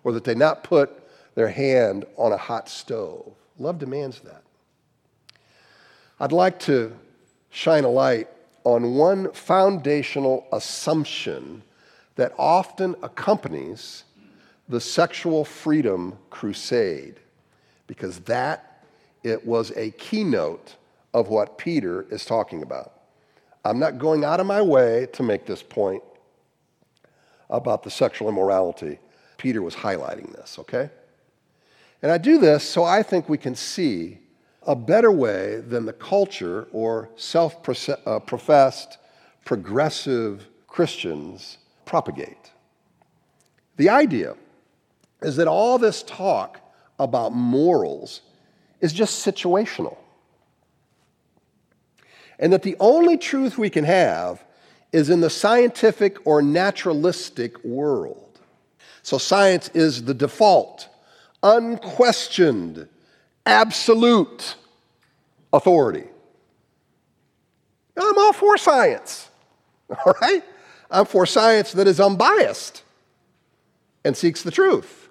or 0.04 0.14
that 0.14 0.24
they 0.24 0.36
not 0.36 0.64
put 0.64 0.92
their 1.34 1.50
hand 1.50 2.06
on 2.16 2.32
a 2.32 2.38
hot 2.38 2.70
stove. 2.70 3.34
Love 3.58 3.80
demands 3.80 4.20
that. 4.22 4.44
I'd 6.20 6.32
like 6.32 6.60
to 6.60 6.96
shine 7.50 7.84
a 7.84 7.90
light 7.90 8.30
on 8.64 8.94
one 8.94 9.32
foundational 9.34 10.48
assumption 10.54 11.64
that 12.16 12.32
often 12.38 12.96
accompanies 13.02 14.04
the 14.70 14.80
sexual 14.80 15.46
freedom 15.46 16.18
crusade, 16.30 17.20
because 17.88 18.20
that 18.20 18.86
it 19.24 19.46
was 19.46 19.72
a 19.76 19.90
keynote 19.92 20.76
of 21.14 21.30
what 21.30 21.58
Peter 21.58 22.06
is 22.12 22.24
talking 22.24 22.62
about. 22.62 22.94
I'm 23.64 23.80
not 23.80 23.98
going 23.98 24.24
out 24.24 24.40
of 24.40 24.46
my 24.46 24.62
way 24.62 25.08
to 25.14 25.24
make 25.24 25.48
this 25.48 25.64
point 25.64 26.04
about 27.50 27.84
the 27.84 27.92
sexual 27.92 28.30
immorality. 28.30 29.00
Peter 29.38 29.62
was 29.62 29.76
highlighting 29.76 30.32
this, 30.34 30.58
okay? 30.60 30.90
And 32.02 32.12
I 32.12 32.18
do 32.18 32.38
this 32.38 32.64
so 32.64 32.84
I 32.84 33.04
think 33.04 33.30
we 33.30 33.38
can 33.38 33.56
see 33.56 34.20
a 34.64 34.76
better 34.76 35.12
way 35.12 35.62
than 35.62 35.86
the 35.86 35.94
culture 35.94 36.68
or 36.72 37.10
self 37.16 37.58
uh, 38.06 38.20
professed 38.20 38.98
progressive 39.44 40.48
Christians 40.68 41.58
propagate. 41.86 42.52
The 43.78 43.90
idea 43.90 44.36
is 45.22 45.36
that 45.38 45.48
all 45.48 45.78
this 45.78 46.04
talk 46.04 46.60
about 47.00 47.34
morals 47.34 48.22
is 48.82 48.94
just 48.94 49.26
situational. 49.26 49.98
And 52.38 52.52
that 52.54 52.64
the 52.64 52.76
only 52.80 53.18
truth 53.18 53.58
we 53.58 53.70
can 53.70 53.86
have 53.86 54.44
is 54.96 55.10
in 55.10 55.20
the 55.20 55.30
scientific 55.30 56.26
or 56.26 56.42
naturalistic 56.42 57.62
world. 57.66 58.40
So 59.04 59.18
science 59.18 59.70
is 59.74 60.06
the 60.06 60.14
default, 60.14 60.88
unquestioned, 61.44 62.88
absolute 63.46 64.56
authority. 65.52 66.06
I'm 67.98 68.18
all 68.18 68.32
for 68.32 68.58
science, 68.58 69.30
all 69.90 70.16
right? 70.22 70.46
I'm 70.90 71.06
for 71.06 71.26
science 71.26 71.74
that 71.74 71.88
is 71.88 72.00
unbiased 72.00 72.82
and 74.06 74.16
seeks 74.16 74.44
the 74.44 74.52
truth. 74.52 75.10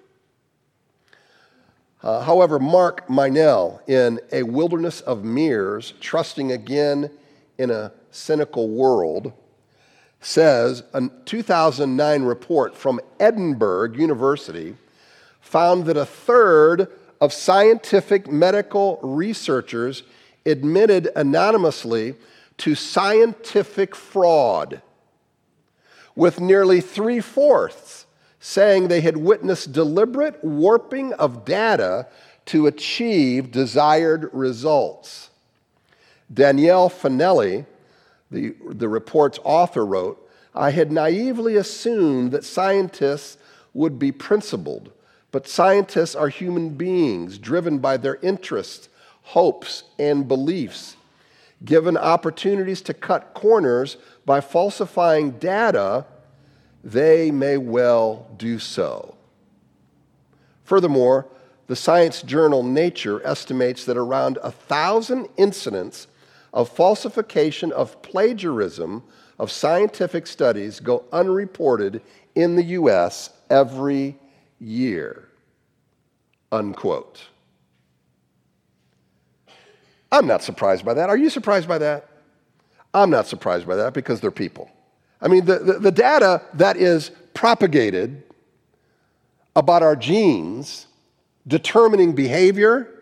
Uh, 2.01 2.23
however, 2.23 2.57
Mark 2.57 3.07
Meynell, 3.07 3.87
in 3.87 4.19
A 4.31 4.41
Wilderness 4.41 5.01
of 5.01 5.23
Mirrors, 5.23 5.93
trusting 5.99 6.51
again 6.51 7.11
in 7.59 7.69
a 7.69 7.91
cynical 8.09 8.67
world, 8.67 9.31
says 10.25 10.81
a 10.93 11.07
2009 11.25 12.23
report 12.23 12.75
from 12.75 12.99
Edinburgh 13.19 13.93
University 13.93 14.75
found 15.39 15.85
that 15.85 15.97
a 15.97 16.05
third 16.05 16.87
of 17.21 17.31
scientific 17.31 18.29
medical 18.29 18.99
researchers 19.03 20.03
admitted 20.45 21.09
anonymously 21.15 22.15
to 22.57 22.73
scientific 22.73 23.95
fraud, 23.95 24.81
with 26.15 26.39
nearly 26.39 26.81
three 26.81 27.19
fourths 27.19 28.05
saying 28.39 28.87
they 28.87 29.01
had 29.01 29.17
witnessed 29.17 29.71
deliberate 29.71 30.43
warping 30.43 31.13
of 31.13 31.45
data 31.45 32.07
to 32.45 32.67
achieve 32.67 33.51
desired 33.51 34.29
results. 34.33 35.29
Daniele 36.33 36.89
Fanelli, 36.89 37.65
the, 38.35 38.55
the 38.73 38.89
report's 38.89 39.39
author, 39.43 39.85
wrote 39.85 40.21
I 40.53 40.71
had 40.71 40.91
naively 40.91 41.55
assumed 41.55 42.31
that 42.31 42.43
scientists 42.43 43.37
would 43.73 43.97
be 43.97 44.11
principled, 44.11 44.91
but 45.31 45.47
scientists 45.47 46.15
are 46.15 46.29
human 46.29 46.69
beings 46.69 47.37
driven 47.37 47.79
by 47.79 47.97
their 47.97 48.15
interests, 48.17 48.87
hopes, 49.23 49.83
and 49.97 50.27
beliefs. 50.27 50.95
Given 51.63 51.97
opportunities 51.97 52.81
to 52.83 52.93
cut 52.93 53.33
corners 53.33 53.97
by 54.25 54.41
falsifying 54.41 55.31
data, 55.31 56.05
they 56.83 57.31
may 57.31 57.57
well 57.57 58.27
do 58.37 58.59
so. 58.59 59.15
Furthermore, 60.63 61.27
the 61.67 61.75
science 61.75 62.21
journal 62.21 62.63
Nature 62.63 63.25
estimates 63.25 63.85
that 63.85 63.97
around 63.97 64.37
a 64.43 64.51
thousand 64.51 65.27
incidents 65.37 66.07
of 66.55 66.69
falsification 66.69 67.71
of 67.73 68.01
plagiarism 68.01 69.03
of 69.37 69.51
scientific 69.51 70.25
studies 70.25 70.79
go 70.79 71.03
unreported 71.11 72.01
in 72.33 72.55
the 72.55 72.63
U.S. 72.63 73.29
every 73.49 74.17
year. 74.59 75.27
Unquote. 76.51 77.27
I'm 80.11 80.25
not 80.25 80.41
surprised 80.41 80.85
by 80.85 80.93
that. 80.93 81.09
Are 81.09 81.17
you 81.17 81.29
surprised 81.29 81.67
by 81.67 81.77
that? 81.79 82.07
I'm 82.93 83.09
not 83.09 83.27
surprised 83.27 83.67
by 83.67 83.75
that 83.75 83.93
because 83.93 84.21
they're 84.21 84.31
people. 84.31 84.71
I 85.21 85.27
mean, 85.27 85.43
the, 85.43 85.59
the, 85.59 85.73
the 85.79 85.91
data 85.91 86.41
that 86.53 86.77
is 86.77 87.11
propagated 87.33 88.23
about 89.57 89.83
our 89.83 89.97
genes 89.97 90.87
determining 91.45 92.15
behavior, 92.15 92.94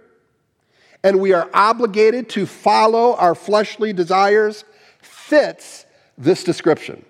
and 1.03 1.19
we 1.19 1.33
are 1.33 1.49
obligated 1.53 2.29
to 2.29 2.45
follow 2.45 3.15
our 3.15 3.35
fleshly 3.35 3.91
desires, 3.91 4.63
fits 5.01 5.85
this 6.17 6.43
description 6.43 7.03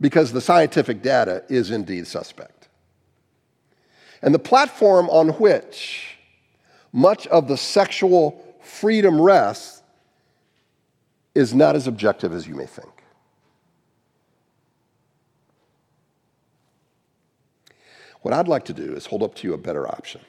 because 0.00 0.32
the 0.32 0.40
scientific 0.40 1.02
data 1.02 1.42
is 1.48 1.70
indeed 1.70 2.06
suspect. 2.06 2.68
And 4.22 4.34
the 4.34 4.38
platform 4.38 5.08
on 5.10 5.30
which 5.30 6.16
much 6.92 7.26
of 7.26 7.48
the 7.48 7.56
sexual 7.56 8.56
freedom 8.60 9.20
rests 9.20 9.82
is 11.34 11.54
not 11.54 11.76
as 11.76 11.86
objective 11.86 12.32
as 12.32 12.46
you 12.46 12.54
may 12.54 12.66
think. 12.66 12.90
What 18.22 18.34
I'd 18.34 18.48
like 18.48 18.64
to 18.64 18.72
do 18.72 18.94
is 18.94 19.06
hold 19.06 19.22
up 19.22 19.34
to 19.36 19.46
you 19.46 19.54
a 19.54 19.58
better 19.58 19.86
option. 19.86 20.20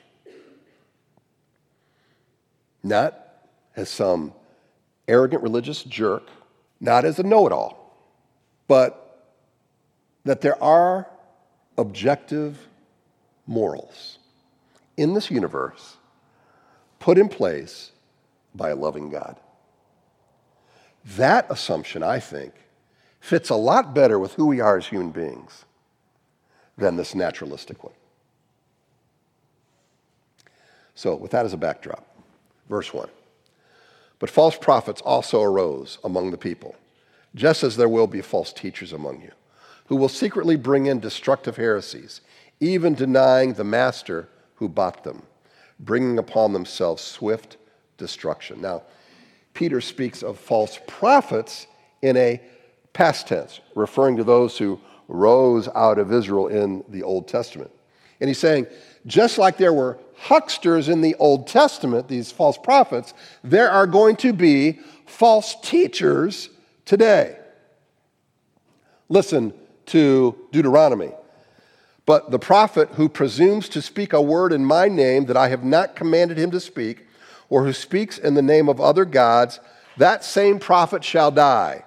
Not 2.88 3.18
as 3.76 3.90
some 3.90 4.34
arrogant 5.08 5.44
religious 5.44 5.84
jerk, 5.84 6.28
not 6.80 7.06
as 7.06 7.20
a 7.20 7.24
know 7.24 7.46
it 7.46 7.54
all 7.54 7.78
but 8.68 9.30
that 10.26 10.42
there 10.42 10.62
are 10.62 11.08
objective 11.78 12.68
morals 13.46 14.20
in 14.98 15.14
this 15.14 15.32
universe 15.32 15.98
put 17.00 17.18
in 17.18 17.30
place 17.30 17.92
by 18.54 18.70
a 18.70 18.76
loving 18.76 19.10
God. 19.10 19.38
That 21.06 21.50
assumption, 21.50 22.04
I 22.04 22.20
think, 22.20 22.54
fits 23.22 23.50
a 23.50 23.56
lot 23.56 23.94
better 23.94 24.20
with 24.20 24.34
who 24.34 24.48
we 24.48 24.60
are 24.60 24.78
as 24.78 24.88
human 24.88 25.12
beings 25.12 25.66
than 26.78 26.98
this 26.98 27.16
naturalistic 27.16 27.84
one. 27.84 27.94
So, 30.96 31.16
with 31.16 31.32
that 31.32 31.46
as 31.46 31.54
a 31.54 31.58
backdrop, 31.58 32.07
verse 32.70 32.94
1. 32.94 33.08
But 34.20 34.30
false 34.30 34.58
prophets 34.58 35.02
also 35.02 35.42
arose 35.42 36.00
among 36.04 36.32
the 36.32 36.38
people 36.38 36.76
just 37.38 37.64
as 37.64 37.78
there 37.78 37.88
will 37.88 38.08
be 38.08 38.22
false 38.22 38.52
teachers 38.52 38.92
among 38.92 39.22
you, 39.22 39.32
who 39.86 39.96
will 39.96 40.10
secretly 40.10 40.56
bring 40.56 40.88
in 40.88 41.00
destructive 41.00 41.56
heresies, 41.56 42.22
even 42.60 42.96
denying 42.96 43.54
the 43.54 43.64
master 43.64 44.28
who 44.56 44.68
bought 44.68 45.04
them, 45.04 45.22
bringing 45.80 46.18
upon 46.18 46.52
themselves 46.52 47.02
swift 47.02 47.58
destruction. 47.98 48.60
Now, 48.62 48.84
Peter 49.54 49.80
speaks 49.80 50.24
of 50.24 50.38
false 50.38 50.80
prophets 50.88 51.68
in 52.02 52.18
a 52.18 52.42
past 52.94 53.28
tense, 53.28 53.60
referring 53.76 54.18
to 54.18 54.24
those 54.24 54.58
who 54.58 54.80
rose 55.08 55.70
out 55.70 56.00
of 56.00 56.12
Israel 56.12 56.48
in 56.48 56.84
the 56.90 57.04
Old 57.04 57.28
Testament. 57.28 57.72
And 58.20 58.28
he's 58.28 58.40
saying, 58.40 58.68
just 59.06 59.38
like 59.38 59.58
there 59.58 59.74
were 59.74 60.00
hucksters 60.18 60.90
in 60.90 61.02
the 61.02 61.16
Old 61.16 61.48
Testament, 61.48 62.08
these 62.08 62.32
false 62.32 62.58
prophets, 62.58 63.14
there 63.44 63.70
are 63.70 63.88
going 63.88 64.16
to 64.18 64.34
be 64.34 64.80
false 65.06 65.56
teachers 65.62 66.50
today. 66.86 67.38
Listen 69.10 69.54
to 69.88 70.36
Deuteronomy. 70.52 71.12
But 72.06 72.32
the 72.32 72.40
prophet 72.40 72.90
who 72.94 73.10
presumes 73.10 73.68
to 73.70 73.82
speak 73.82 74.14
a 74.14 74.22
word 74.22 74.54
in 74.54 74.64
my 74.64 74.88
name 74.88 75.26
that 75.26 75.38
I 75.38 75.50
have 75.50 75.64
not 75.64 75.96
commanded 75.96 76.38
him 76.38 76.52
to 76.52 76.60
speak, 76.60 77.06
or 77.50 77.64
who 77.64 77.74
speaks 77.74 78.18
in 78.18 78.34
the 78.34 78.42
name 78.42 78.70
of 78.70 78.82
other 78.82 79.06
gods, 79.06 79.60
that 79.98 80.24
same 80.24 80.60
prophet 80.60 81.04
shall 81.04 81.32
die. 81.32 81.84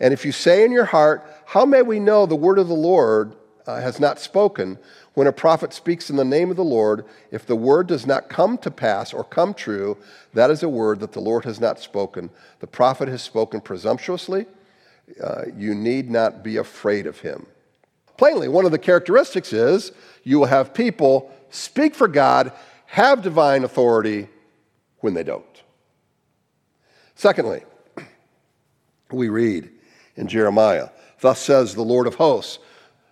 And 0.00 0.14
if 0.14 0.24
you 0.24 0.32
say 0.32 0.64
in 0.64 0.72
your 0.72 0.84
heart, 0.84 1.24
How 1.46 1.64
may 1.64 1.82
we 1.82 1.98
know 1.98 2.26
the 2.26 2.36
word 2.36 2.58
of 2.58 2.68
the 2.68 2.74
Lord 2.74 3.34
uh, 3.68 3.78
has 3.82 4.00
not 4.00 4.18
spoken, 4.18 4.78
When 5.12 5.26
a 5.26 5.32
prophet 5.32 5.74
speaks 5.74 6.08
in 6.08 6.16
the 6.16 6.24
name 6.24 6.50
of 6.50 6.56
the 6.56 6.64
Lord, 6.64 7.04
if 7.30 7.44
the 7.44 7.54
word 7.54 7.86
does 7.86 8.06
not 8.06 8.30
come 8.30 8.56
to 8.58 8.70
pass 8.70 9.12
or 9.12 9.22
come 9.22 9.52
true, 9.52 9.98
that 10.32 10.50
is 10.50 10.62
a 10.62 10.68
word 10.70 11.00
that 11.00 11.12
the 11.12 11.20
Lord 11.20 11.44
has 11.44 11.60
not 11.60 11.78
spoken. 11.78 12.30
The 12.60 12.66
prophet 12.66 13.08
has 13.08 13.20
spoken 13.20 13.60
presumptuously. 13.60 14.46
Uh, 15.22 15.42
you 15.54 15.74
need 15.74 16.10
not 16.10 16.42
be 16.42 16.56
afraid 16.56 17.06
of 17.06 17.20
him. 17.20 17.46
Plainly, 18.16 18.48
one 18.48 18.64
of 18.64 18.70
the 18.70 18.78
characteristics 18.78 19.52
is 19.52 19.92
you 20.24 20.38
will 20.38 20.46
have 20.46 20.72
people 20.72 21.30
speak 21.50 21.94
for 21.94 22.08
God, 22.08 22.52
have 22.86 23.20
divine 23.20 23.64
authority 23.64 24.28
when 25.00 25.12
they 25.12 25.24
don't. 25.24 25.44
Secondly, 27.16 27.64
we 29.10 29.28
read 29.28 29.68
in 30.16 30.26
Jeremiah, 30.26 30.88
Thus 31.20 31.40
says 31.40 31.74
the 31.74 31.82
Lord 31.82 32.06
of 32.06 32.14
hosts, 32.14 32.60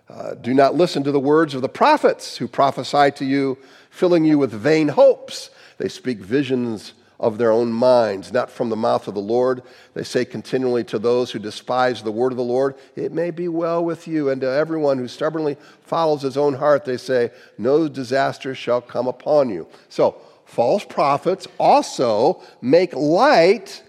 uh, 0.08 0.34
do 0.34 0.54
not 0.54 0.74
listen 0.74 1.02
to 1.04 1.12
the 1.12 1.20
words 1.20 1.54
of 1.54 1.62
the 1.62 1.68
prophets 1.68 2.36
who 2.36 2.46
prophesy 2.46 3.10
to 3.12 3.24
you, 3.24 3.58
filling 3.90 4.24
you 4.24 4.38
with 4.38 4.52
vain 4.52 4.88
hopes. 4.88 5.50
They 5.78 5.88
speak 5.88 6.18
visions 6.18 6.92
of 7.18 7.38
their 7.38 7.50
own 7.50 7.72
minds, 7.72 8.32
not 8.32 8.50
from 8.50 8.68
the 8.68 8.76
mouth 8.76 9.08
of 9.08 9.14
the 9.14 9.20
Lord. 9.20 9.62
They 9.94 10.04
say 10.04 10.24
continually 10.24 10.84
to 10.84 10.98
those 10.98 11.30
who 11.30 11.38
despise 11.38 12.02
the 12.02 12.12
word 12.12 12.32
of 12.32 12.38
the 12.38 12.44
Lord, 12.44 12.74
It 12.94 13.12
may 13.12 13.30
be 13.30 13.48
well 13.48 13.84
with 13.84 14.06
you. 14.06 14.28
And 14.28 14.40
to 14.42 14.50
everyone 14.50 14.98
who 14.98 15.08
stubbornly 15.08 15.56
follows 15.82 16.22
his 16.22 16.36
own 16.36 16.54
heart, 16.54 16.84
they 16.84 16.98
say, 16.98 17.30
No 17.58 17.88
disaster 17.88 18.54
shall 18.54 18.80
come 18.80 19.08
upon 19.08 19.48
you. 19.48 19.66
So, 19.88 20.16
false 20.44 20.84
prophets 20.84 21.48
also 21.58 22.42
make 22.60 22.94
light 22.94 23.82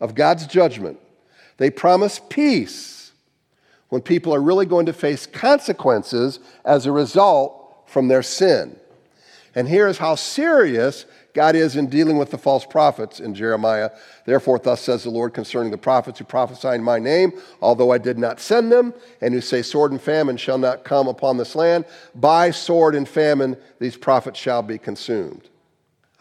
of 0.00 0.14
God's 0.14 0.46
judgment. 0.46 0.98
They 1.56 1.70
promise 1.70 2.20
peace 2.28 3.01
when 3.92 4.00
people 4.00 4.34
are 4.34 4.40
really 4.40 4.64
going 4.64 4.86
to 4.86 4.92
face 4.94 5.26
consequences 5.26 6.40
as 6.64 6.86
a 6.86 6.90
result 6.90 7.82
from 7.84 8.08
their 8.08 8.22
sin. 8.22 8.74
And 9.54 9.68
here 9.68 9.86
is 9.86 9.98
how 9.98 10.14
serious 10.14 11.04
God 11.34 11.54
is 11.54 11.76
in 11.76 11.88
dealing 11.88 12.16
with 12.16 12.30
the 12.30 12.38
false 12.38 12.64
prophets 12.64 13.20
in 13.20 13.34
Jeremiah. 13.34 13.90
Therefore, 14.24 14.58
thus 14.58 14.80
says 14.80 15.02
the 15.02 15.10
Lord 15.10 15.34
concerning 15.34 15.70
the 15.70 15.76
prophets 15.76 16.18
who 16.18 16.24
prophesy 16.24 16.68
in 16.68 16.82
my 16.82 16.98
name, 16.98 17.32
although 17.60 17.92
I 17.92 17.98
did 17.98 18.16
not 18.16 18.40
send 18.40 18.72
them, 18.72 18.94
and 19.20 19.34
who 19.34 19.42
say, 19.42 19.60
Sword 19.60 19.92
and 19.92 20.00
famine 20.00 20.38
shall 20.38 20.56
not 20.56 20.84
come 20.84 21.06
upon 21.06 21.36
this 21.36 21.54
land. 21.54 21.84
By 22.14 22.50
sword 22.50 22.94
and 22.94 23.06
famine, 23.06 23.58
these 23.78 23.98
prophets 23.98 24.38
shall 24.38 24.62
be 24.62 24.78
consumed. 24.78 25.50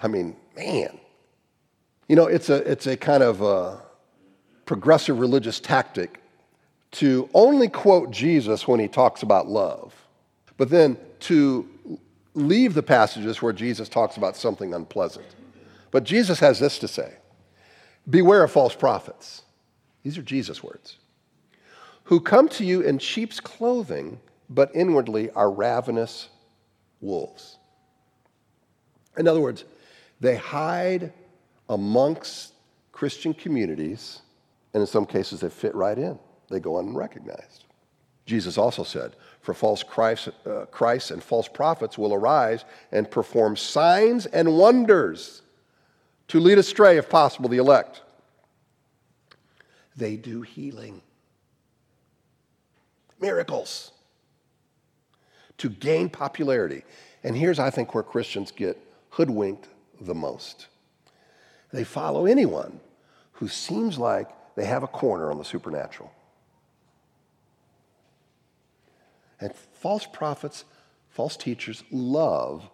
I 0.03 0.09
mean, 0.09 0.35
man. 0.57 0.99
You 2.09 2.17
know, 2.17 2.25
it's 2.25 2.49
a, 2.49 2.69
it's 2.69 2.85
a 2.85 2.97
kind 2.97 3.23
of 3.23 3.41
a 3.41 3.81
progressive 4.65 5.19
religious 5.19 5.61
tactic 5.61 6.20
to 6.91 7.29
only 7.33 7.69
quote 7.69 8.11
Jesus 8.11 8.67
when 8.67 8.79
he 8.79 8.87
talks 8.87 9.23
about 9.23 9.47
love, 9.47 9.93
but 10.57 10.69
then 10.69 10.97
to 11.21 11.67
leave 12.33 12.73
the 12.73 12.83
passages 12.83 13.41
where 13.41 13.53
Jesus 13.53 13.89
talks 13.89 14.17
about 14.17 14.35
something 14.35 14.73
unpleasant. 14.73 15.25
But 15.91 16.03
Jesus 16.03 16.39
has 16.39 16.59
this 16.59 16.79
to 16.79 16.87
say 16.87 17.13
Beware 18.09 18.43
of 18.43 18.51
false 18.51 18.75
prophets. 18.75 19.43
These 20.03 20.17
are 20.17 20.23
Jesus' 20.23 20.63
words. 20.63 20.97
Who 22.05 22.19
come 22.19 22.49
to 22.49 22.65
you 22.65 22.81
in 22.81 22.97
sheep's 22.97 23.39
clothing, 23.39 24.19
but 24.49 24.71
inwardly 24.75 25.29
are 25.31 25.51
ravenous 25.51 26.29
wolves. 26.99 27.57
In 29.17 29.27
other 29.27 29.39
words, 29.39 29.63
they 30.19 30.35
hide 30.35 31.13
amongst 31.69 32.53
Christian 32.91 33.33
communities, 33.33 34.21
and 34.73 34.81
in 34.81 34.87
some 34.87 35.05
cases, 35.05 35.41
they 35.41 35.49
fit 35.49 35.75
right 35.75 35.97
in 35.97 36.17
they 36.51 36.59
go 36.59 36.79
unrecognized. 36.79 37.65
Jesus 38.25 38.57
also 38.57 38.83
said, 38.83 39.15
For 39.41 39.53
false 39.53 39.83
Christ, 39.83 40.29
uh, 40.45 40.65
Christ 40.65 41.11
and 41.11 41.23
false 41.23 41.47
prophets 41.47 41.97
will 41.97 42.13
arise 42.13 42.65
and 42.91 43.09
perform 43.09 43.57
signs 43.57 44.25
and 44.27 44.57
wonders 44.57 45.41
to 46.27 46.39
lead 46.39 46.57
astray, 46.57 46.97
if 46.97 47.09
possible, 47.09 47.49
the 47.49 47.57
elect. 47.57 48.01
They 49.97 50.15
do 50.15 50.41
healing, 50.41 51.01
miracles 53.19 53.91
to 55.57 55.69
gain 55.69 56.09
popularity. 56.09 56.83
And 57.23 57.35
here's, 57.35 57.59
I 57.59 57.69
think, 57.69 57.93
where 57.93 58.03
Christians 58.03 58.51
get 58.51 58.81
hoodwinked 59.09 59.67
the 59.99 60.15
most. 60.15 60.67
They 61.71 61.83
follow 61.83 62.25
anyone 62.25 62.79
who 63.33 63.47
seems 63.47 63.97
like 63.97 64.29
they 64.55 64.65
have 64.65 64.83
a 64.83 64.87
corner 64.87 65.31
on 65.31 65.37
the 65.37 65.45
supernatural. 65.45 66.11
And 69.41 69.53
false 69.73 70.05
prophets, 70.05 70.63
false 71.09 71.35
teachers 71.35 71.83
love 71.91 72.69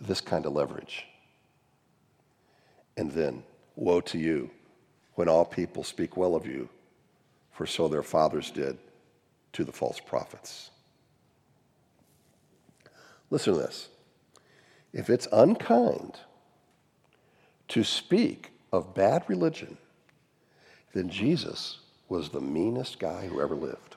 this 0.00 0.20
kind 0.20 0.46
of 0.46 0.52
leverage. 0.52 1.06
And 2.96 3.10
then, 3.12 3.42
woe 3.74 4.02
to 4.02 4.18
you 4.18 4.50
when 5.14 5.28
all 5.28 5.44
people 5.44 5.82
speak 5.82 6.16
well 6.16 6.34
of 6.34 6.46
you, 6.46 6.68
for 7.52 7.66
so 7.66 7.88
their 7.88 8.02
fathers 8.02 8.50
did 8.50 8.78
to 9.54 9.64
the 9.64 9.72
false 9.72 9.98
prophets. 9.98 10.70
Listen 13.30 13.54
to 13.54 13.60
this. 13.60 13.88
If 14.92 15.08
it's 15.08 15.28
unkind 15.32 16.18
to 17.68 17.84
speak 17.84 18.50
of 18.72 18.94
bad 18.94 19.24
religion, 19.28 19.78
then 20.92 21.08
Jesus 21.08 21.78
was 22.08 22.28
the 22.28 22.40
meanest 22.40 22.98
guy 22.98 23.26
who 23.26 23.40
ever 23.40 23.54
lived. 23.54 23.89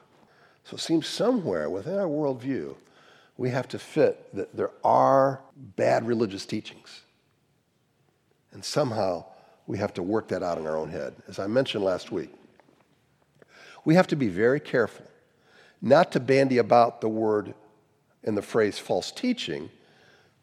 So 0.64 0.76
it 0.76 0.80
seems 0.80 1.08
somewhere 1.08 1.70
within 1.70 1.98
our 1.98 2.08
worldview, 2.08 2.76
we 3.38 3.50
have 3.50 3.68
to 3.70 3.80
fit 3.80 4.34
that 4.36 4.56
there 4.56 4.72
are 4.84 5.42
bad 5.56 6.08
religious 6.08 6.46
teachings. 6.46 7.02
And 8.52 8.64
somehow 8.64 9.26
we 9.68 9.78
have 9.78 9.94
to 9.96 10.04
work 10.04 10.28
that 10.30 10.44
out 10.44 10.58
in 10.58 10.68
our 10.68 10.78
own 10.78 10.90
head. 10.90 11.16
As 11.28 11.40
I 11.40 11.48
mentioned 11.48 11.84
last 11.84 12.12
week, 12.12 12.32
we 13.86 13.96
have 13.96 14.08
to 14.08 14.16
be 14.16 14.28
very 14.28 14.60
careful 14.60 15.06
not 15.82 16.12
to 16.14 16.20
bandy 16.20 16.60
about 16.60 17.02
the 17.02 17.10
word 17.10 17.54
and 18.24 18.38
the 18.38 18.42
phrase 18.42 18.80
false 18.80 19.12
teaching 19.12 19.70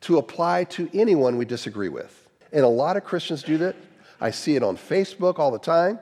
to 0.03 0.19
apply 0.19 0.65
to 0.65 0.91
anyone 0.93 1.39
we 1.39 1.45
disagree 1.45 1.89
with. 1.89 2.29
And 2.53 2.63
a 2.63 2.69
lot 2.69 2.97
of 2.97 3.05
Christians 3.05 3.43
do 3.43 3.57
that. 3.59 3.77
I 4.21 4.31
see 4.33 4.57
it 4.57 4.63
on 4.63 4.77
Facebook 4.77 5.39
all 5.39 5.51
the 5.51 5.59
time. 5.59 5.99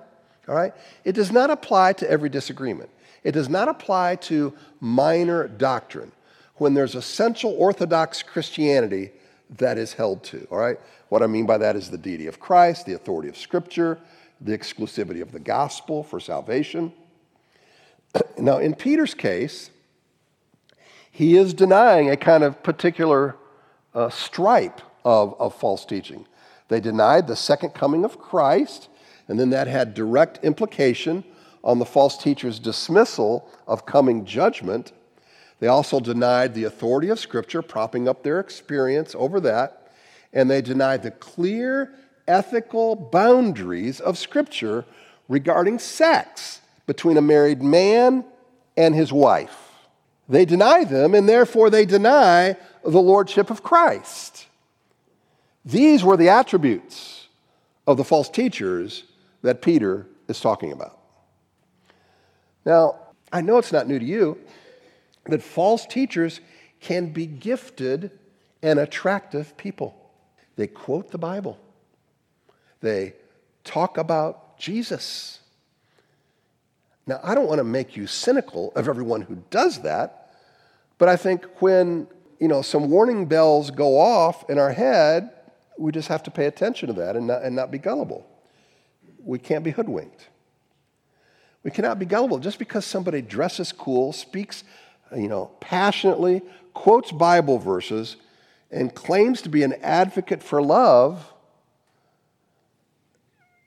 All 0.49 0.55
right? 0.55 0.73
It 1.05 1.13
does 1.13 1.31
not 1.31 1.51
apply 1.51 1.93
to 1.95 2.11
every 2.11 2.29
disagreement. 2.29 2.91
It 3.29 3.33
does 3.33 3.51
not 3.51 3.69
apply 3.69 4.17
to 4.17 4.55
minor 4.81 5.49
doctrine 5.49 6.13
when 6.55 6.73
there's 6.73 6.95
essential 6.95 7.51
Orthodox 7.59 8.23
Christianity 8.23 9.11
that 9.59 9.77
is 9.77 9.93
held 9.93 10.25
to. 10.25 10.49
All 10.51 10.57
right? 10.57 10.79
What 11.11 11.23
I 11.23 11.27
mean 11.27 11.45
by 11.45 11.59
that 11.59 11.77
is 11.77 11.91
the 11.91 11.99
deity 11.99 12.27
of 12.27 12.41
Christ, 12.41 12.87
the 12.87 12.95
authority 12.95 13.29
of 13.29 13.37
Scripture, 13.37 13.99
the 14.41 14.57
exclusivity 14.57 15.21
of 15.21 15.33
the 15.33 15.41
gospel 15.41 16.03
for 16.03 16.21
salvation. 16.21 16.91
Now, 18.39 18.57
in 18.57 18.75
Peter's 18.75 19.13
case, 19.13 19.73
he 21.11 21.37
is 21.37 21.53
denying 21.53 22.09
a 22.09 22.17
kind 22.17 22.43
of 22.43 22.63
particular 22.63 23.37
uh, 23.93 24.09
stripe 24.09 24.81
of, 25.05 25.39
of 25.39 25.55
false 25.55 25.85
teaching. 25.85 26.27
They 26.69 26.81
denied 26.81 27.27
the 27.27 27.37
second 27.37 27.75
coming 27.75 28.07
of 28.07 28.19
Christ, 28.19 28.89
and 29.29 29.39
then 29.39 29.51
that 29.51 29.67
had 29.67 29.93
direct 29.93 30.43
implication 30.43 31.25
on 31.65 31.79
the 31.79 31.85
false 31.85 32.17
teacher's 32.17 32.59
dismissal 32.59 33.49
of 33.67 33.87
coming 33.87 34.25
judgment. 34.25 34.93
They 35.61 35.67
also 35.67 36.01
denied 36.01 36.55
the 36.55 36.65
authority 36.65 37.09
of 37.09 37.19
Scripture, 37.19 37.63
propping 37.63 38.09
up 38.09 38.23
their 38.23 38.41
experience 38.41 39.15
over 39.17 39.41
that. 39.41 39.91
And 40.33 40.51
they 40.51 40.63
denied 40.63 41.03
the 41.03 41.11
clear 41.11 41.93
ethical 42.27 42.95
boundaries 42.95 44.01
of 44.01 44.19
Scripture 44.19 44.85
regarding 45.29 45.79
sex 45.79 46.61
between 46.87 47.17
a 47.17 47.23
married 47.23 47.63
man 47.63 48.25
and 48.77 48.95
his 48.95 49.13
wife. 49.13 49.57
They 50.29 50.45
deny 50.45 50.85
them, 50.85 51.15
and 51.15 51.29
therefore 51.29 51.71
they 51.71 51.87
deny 51.87 52.57
the 52.85 53.01
lordship 53.01 53.51
of 53.51 53.63
Christ. 53.63 54.47
These 55.65 56.05
were 56.05 56.17
the 56.17 56.29
attributes 56.29 57.29
of 57.87 57.97
the 57.97 58.05
false 58.05 58.29
teachers 58.29 59.05
that 59.43 59.63
Peter 59.63 60.07
is 60.29 60.41
talking 60.41 60.73
about. 60.73 60.98
Now, 62.69 62.97
I 63.33 63.41
know 63.41 63.57
it's 63.57 63.73
not 63.73 63.89
new 63.89 63.99
to 63.99 64.05
you 64.05 64.39
that 65.25 65.43
false 65.43 65.87
teachers 65.87 66.43
can 66.81 67.15
be 67.15 67.25
gifted 67.25 68.11
and 68.63 68.79
attractive 68.79 69.57
people. 69.57 69.97
They 70.57 70.67
quote 70.67 71.11
the 71.11 71.17
Bible, 71.17 71.59
they 72.83 73.15
talk 73.65 73.97
about 73.97 74.59
Jesus. 74.59 75.41
Now, 77.07 77.21
I 77.25 77.35
don't 77.35 77.49
want 77.49 77.57
to 77.57 77.65
make 77.65 77.97
you 77.97 78.07
cynical 78.07 78.71
of 78.77 78.87
everyone 78.87 79.23
who 79.23 79.43
does 79.49 79.81
that, 79.81 80.35
but 80.99 81.09
I 81.09 81.17
think 81.17 81.47
when 81.63 82.07
you 82.39 82.49
know 82.49 82.61
some 82.61 82.91
warning 82.91 83.25
bells 83.25 83.71
go 83.71 83.99
off 83.99 84.45
in 84.51 84.59
our 84.59 84.73
head, 84.73 85.31
we 85.79 85.91
just 85.91 86.09
have 86.09 86.23
to 86.25 86.31
pay 86.31 86.45
attention 86.45 86.89
to 86.89 86.93
that 87.01 87.17
and 87.17 87.29
not, 87.29 87.43
and 87.43 87.57
not 87.57 87.71
be 87.71 87.79
gullible. 87.79 88.29
We 89.25 89.39
can't 89.39 89.65
be 89.65 89.71
hoodwinked. 89.71 90.29
We 91.65 91.71
cannot 91.71 91.99
be 91.99 92.07
gullible. 92.07 92.39
Just 92.39 92.59
because 92.59 92.85
somebody 92.85 93.21
dresses 93.21 93.73
cool, 93.73 94.13
speaks 94.13 94.65
you 95.17 95.29
know, 95.29 95.51
passionately 95.61 96.43
quotes 96.75 97.13
Bible 97.13 97.59
verses 97.59 98.17
and 98.71 98.95
claims 98.95 99.43
to 99.43 99.49
be 99.49 99.63
an 99.63 99.75
advocate 99.83 100.43
for 100.43 100.63
love, 100.63 101.33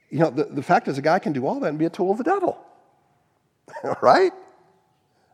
you 0.09 0.19
know, 0.19 0.29
the, 0.29 0.45
the 0.45 0.63
fact 0.63 0.87
is 0.87 0.97
a 0.97 1.01
guy 1.01 1.19
can 1.19 1.33
do 1.33 1.47
all 1.47 1.59
that 1.59 1.67
and 1.67 1.79
be 1.79 1.85
a 1.85 1.89
tool 1.89 2.11
of 2.11 2.17
the 2.17 2.23
devil. 2.23 2.59
right? 4.01 4.33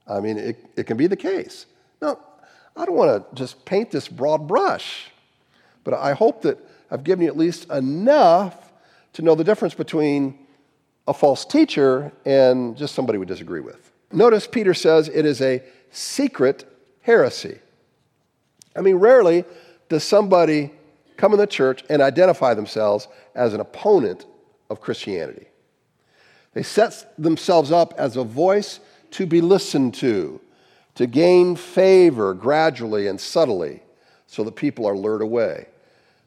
I 0.08 0.20
mean, 0.20 0.38
it, 0.38 0.66
it 0.78 0.84
can 0.86 0.98
be 0.98 1.08
the 1.08 1.16
case. 1.16 1.66
Now, 2.02 2.20
I 2.76 2.86
don't 2.86 2.96
want 2.96 3.30
to 3.30 3.36
just 3.36 3.66
paint 3.66 3.92
this 3.92 4.08
broad 4.08 4.48
brush, 4.48 5.12
but 5.84 5.94
I 5.94 6.14
hope 6.14 6.44
that 6.44 6.60
I've 6.92 7.04
given 7.04 7.26
you 7.26 7.30
at 7.30 7.38
least 7.38 7.70
enough 7.70 8.72
to 9.14 9.22
know 9.22 9.36
the 9.36 9.44
difference 9.44 9.74
between 9.74 10.38
a 11.08 11.14
false 11.14 11.46
teacher 11.46 12.12
and 12.26 12.76
just 12.78 12.94
somebody 12.94 13.18
we 13.18 13.26
disagree 13.26 13.62
with. 13.62 13.92
Notice 14.12 14.48
Peter 14.48 14.74
says 14.74 15.08
it 15.08 15.26
is 15.26 15.42
a 15.42 15.64
secret 15.92 16.66
heresy. 17.02 17.60
I 18.76 18.82
mean, 18.82 18.96
rarely 18.96 19.46
does 19.90 20.04
somebody 20.04 20.72
come 21.16 21.34
in 21.34 21.40
the 21.40 21.48
church 21.48 21.84
and 21.90 22.02
identify 22.02 22.54
themselves 22.54 23.08
as 23.34 23.54
an 23.54 23.60
opponent 23.60 24.26
of 24.70 24.82
Christianity. 24.82 25.48
They 26.54 26.64
set 26.64 27.14
themselves 27.18 27.72
up 27.72 27.94
as 27.98 28.18
a 28.18 28.24
voice 28.24 28.80
to 29.12 29.26
be 29.26 29.42
listened 29.42 29.94
to, 29.96 30.42
to 30.96 31.08
gain 31.08 31.56
favor 31.56 32.34
gradually 32.34 33.08
and 33.08 33.20
subtly 33.20 33.82
so 34.28 34.44
that 34.44 34.56
people 34.56 34.86
are 34.86 34.96
lured 34.96 35.22
away. 35.22 35.68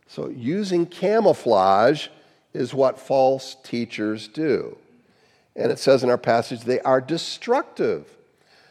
So, 0.06 0.28
using 0.28 0.86
camouflage 0.86 2.08
is 2.52 2.74
what 2.74 2.98
false 2.98 3.56
teachers 3.62 4.28
do. 4.28 4.76
And 5.56 5.70
it 5.70 5.78
says 5.78 6.02
in 6.02 6.10
our 6.10 6.18
passage, 6.18 6.62
they 6.62 6.80
are 6.80 7.00
destructive. 7.00 8.06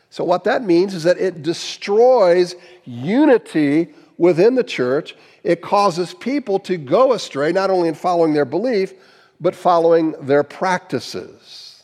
So, 0.10 0.24
what 0.24 0.44
that 0.46 0.64
means 0.64 0.94
is 0.94 1.04
that 1.04 1.18
it 1.18 1.44
destroys 1.44 2.56
unity 2.84 3.90
within 4.18 4.56
the 4.56 4.64
church. 4.64 5.16
It 5.44 5.62
causes 5.62 6.14
people 6.14 6.60
to 6.62 6.78
go 6.78 7.14
astray, 7.14 7.52
not 7.52 7.70
only 7.70 7.90
in 7.90 7.96
following 7.96 8.34
their 8.34 8.46
belief, 8.46 8.94
but 9.40 9.56
following 9.56 10.14
their 10.22 10.44
practices. 10.44 11.84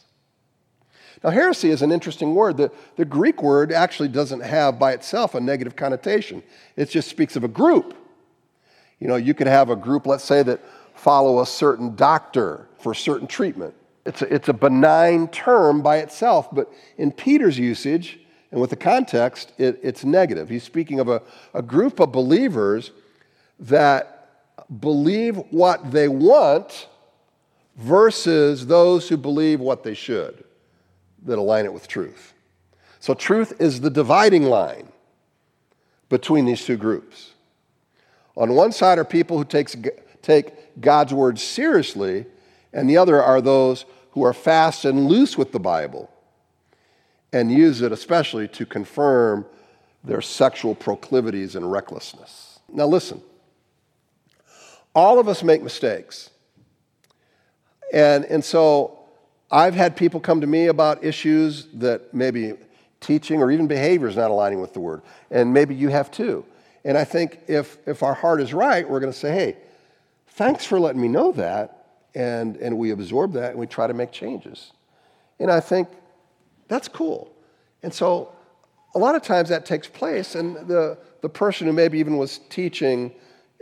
Now, 1.23 1.29
heresy 1.31 1.71
is 1.71 1.81
an 1.81 1.91
interesting 1.91 2.35
word. 2.35 2.57
The, 2.57 2.71
the 2.97 3.05
Greek 3.05 3.41
word 3.41 3.71
actually 3.71 4.09
doesn't 4.09 4.41
have 4.41 4.77
by 4.77 4.93
itself 4.93 5.33
a 5.33 5.39
negative 5.39 5.75
connotation, 5.75 6.43
it 6.75 6.89
just 6.89 7.09
speaks 7.09 7.35
of 7.35 7.43
a 7.43 7.47
group. 7.47 7.95
You 8.99 9.07
know, 9.07 9.15
you 9.15 9.33
could 9.33 9.47
have 9.47 9.69
a 9.69 9.75
group, 9.75 10.07
let's 10.07 10.23
say, 10.23 10.41
that 10.43 10.61
follow 11.05 11.39
a 11.39 11.45
certain 11.45 11.95
doctor 11.95 12.67
for 12.79 12.95
certain 12.95 13.27
treatment. 13.27 13.75
It's 14.07 14.23
a, 14.23 14.33
it's 14.33 14.49
a 14.49 14.53
benign 14.53 15.27
term 15.27 15.83
by 15.83 15.97
itself, 15.97 16.47
but 16.51 16.67
in 16.97 17.11
Peter's 17.11 17.59
usage 17.59 18.19
and 18.49 18.59
with 18.59 18.71
the 18.71 18.75
context, 18.75 19.53
it, 19.59 19.79
it's 19.83 20.03
negative. 20.03 20.49
He's 20.49 20.63
speaking 20.63 20.99
of 20.99 21.07
a, 21.07 21.21
a 21.53 21.61
group 21.61 21.99
of 21.99 22.11
believers 22.11 22.89
that 23.59 24.47
believe 24.79 25.35
what 25.51 25.91
they 25.91 26.07
want 26.07 26.87
versus 27.75 28.65
those 28.65 29.07
who 29.07 29.15
believe 29.15 29.59
what 29.59 29.83
they 29.83 29.93
should, 29.93 30.43
that 31.23 31.37
align 31.37 31.65
it 31.65 31.73
with 31.73 31.87
truth. 31.87 32.33
So, 32.99 33.13
truth 33.13 33.61
is 33.61 33.79
the 33.79 33.91
dividing 33.91 34.45
line 34.45 34.87
between 36.09 36.45
these 36.45 36.65
two 36.65 36.77
groups. 36.77 37.33
On 38.35 38.55
one 38.55 38.71
side 38.71 38.97
are 38.97 39.05
people 39.05 39.37
who 39.37 39.45
takes, 39.45 39.75
take 40.23 40.64
God's 40.79 41.13
word 41.13 41.39
seriously, 41.39 42.25
and 42.73 42.89
the 42.89 42.97
other 42.97 43.21
are 43.21 43.41
those 43.41 43.85
who 44.11 44.23
are 44.23 44.33
fast 44.33 44.85
and 44.85 45.07
loose 45.07 45.37
with 45.37 45.51
the 45.51 45.59
Bible 45.59 46.09
and 47.33 47.51
use 47.51 47.81
it 47.81 47.91
especially 47.91 48.47
to 48.47 48.65
confirm 48.65 49.45
their 50.03 50.21
sexual 50.21 50.73
proclivities 50.73 51.55
and 51.55 51.69
recklessness. 51.69 52.59
Now, 52.71 52.87
listen, 52.87 53.21
all 54.93 55.19
of 55.19 55.27
us 55.27 55.43
make 55.43 55.61
mistakes. 55.61 56.29
And, 57.93 58.25
and 58.25 58.43
so 58.43 58.99
I've 59.51 59.75
had 59.75 59.95
people 59.95 60.19
come 60.19 60.41
to 60.41 60.47
me 60.47 60.67
about 60.67 61.03
issues 61.03 61.67
that 61.73 62.13
maybe 62.13 62.53
teaching 63.01 63.41
or 63.41 63.51
even 63.51 63.67
behavior 63.67 64.07
is 64.07 64.15
not 64.15 64.31
aligning 64.31 64.61
with 64.61 64.73
the 64.73 64.79
word. 64.79 65.01
And 65.29 65.53
maybe 65.53 65.75
you 65.75 65.89
have 65.89 66.09
too. 66.11 66.45
And 66.85 66.97
I 66.97 67.03
think 67.03 67.39
if, 67.47 67.77
if 67.85 68.03
our 68.03 68.13
heart 68.13 68.41
is 68.41 68.53
right, 68.53 68.87
we're 68.89 68.99
going 68.99 69.11
to 69.11 69.17
say, 69.17 69.31
hey, 69.31 69.57
thanks 70.35 70.65
for 70.65 70.79
letting 70.79 71.01
me 71.01 71.07
know 71.07 71.31
that. 71.33 71.71
And, 72.13 72.55
and 72.57 72.77
we 72.77 72.91
absorb 72.91 73.33
that 73.33 73.51
and 73.51 73.59
we 73.59 73.67
try 73.67 73.87
to 73.87 73.93
make 73.93 74.11
changes. 74.11 74.71
And 75.39 75.51
I 75.51 75.59
think 75.59 75.89
that's 76.69 76.87
cool. 76.87 77.35
And 77.83 77.93
so 77.93 78.33
a 78.93 78.99
lot 78.99 79.15
of 79.15 79.21
times 79.21 79.49
that 79.49 79.65
takes 79.65 79.87
place, 79.87 80.35
and 80.35 80.55
the, 80.67 80.97
the 81.21 81.27
person 81.27 81.67
who 81.67 81.73
maybe 81.73 81.99
even 81.99 82.17
was 82.17 82.39
teaching 82.49 83.13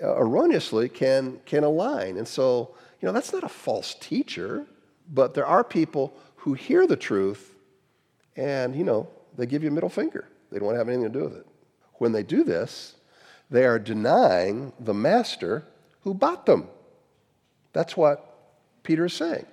uh, 0.02 0.16
erroneously 0.16 0.90
can, 0.90 1.40
can 1.46 1.64
align. 1.64 2.18
And 2.18 2.28
so 2.28 2.76
you 3.02 3.08
know, 3.08 3.12
that's 3.12 3.34
not 3.34 3.44
a 3.44 3.50
false 3.50 3.96
teacher, 3.96 4.66
but 5.12 5.34
there 5.34 5.46
are 5.46 5.64
people 5.64 6.14
who 6.38 6.54
hear 6.54 6.88
the 6.88 6.96
truth 6.96 7.56
and, 8.38 8.76
you 8.76 8.84
know, 8.84 9.10
they 9.36 9.46
give 9.46 9.62
you 9.62 9.70
a 9.70 9.74
middle 9.74 9.90
finger. 9.90 10.28
They 10.52 10.58
don't 10.58 10.68
want 10.68 10.76
to 10.76 10.80
have 10.80 10.88
anything 10.88 11.12
to 11.12 11.20
do 11.20 11.26
with 11.26 11.36
it. 11.36 11.48
When 11.96 12.14
they 12.14 12.24
do 12.24 12.44
this, 12.44 12.96
they 13.50 13.66
are 13.66 13.78
denying 13.78 14.72
the 14.80 14.94
master 14.94 15.66
who 16.04 16.13
bought 16.13 16.46
them. 16.46 16.68
That's 17.74 17.98
what 17.98 18.38
Peter 18.84 19.06
is 19.06 19.13
saying. 19.13 19.46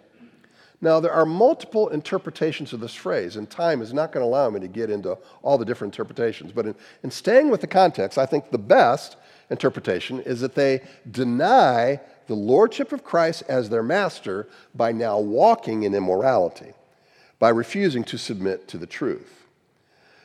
Now, 0.82 0.98
there 0.98 1.12
are 1.12 1.26
multiple 1.26 1.88
interpretations 1.88 2.72
of 2.72 2.80
this 2.80 2.94
phrase, 2.94 3.36
and 3.36 3.48
time 3.50 3.82
is 3.82 3.92
not 3.92 4.12
going 4.12 4.24
to 4.24 4.28
allow 4.28 4.48
me 4.48 4.60
to 4.60 4.68
get 4.68 4.88
into 4.88 5.18
all 5.42 5.58
the 5.58 5.64
different 5.64 5.94
interpretations. 5.94 6.52
But 6.52 6.66
in, 6.66 6.74
in 7.02 7.10
staying 7.10 7.50
with 7.50 7.60
the 7.60 7.66
context, 7.66 8.16
I 8.16 8.24
think 8.24 8.50
the 8.50 8.58
best 8.58 9.16
interpretation 9.50 10.20
is 10.20 10.40
that 10.40 10.54
they 10.54 10.80
deny 11.10 12.00
the 12.28 12.34
lordship 12.34 12.92
of 12.92 13.04
Christ 13.04 13.42
as 13.48 13.68
their 13.68 13.82
master 13.82 14.48
by 14.74 14.92
now 14.92 15.18
walking 15.18 15.82
in 15.82 15.94
immorality, 15.94 16.72
by 17.38 17.50
refusing 17.50 18.04
to 18.04 18.16
submit 18.16 18.66
to 18.68 18.78
the 18.78 18.86
truth. 18.86 19.44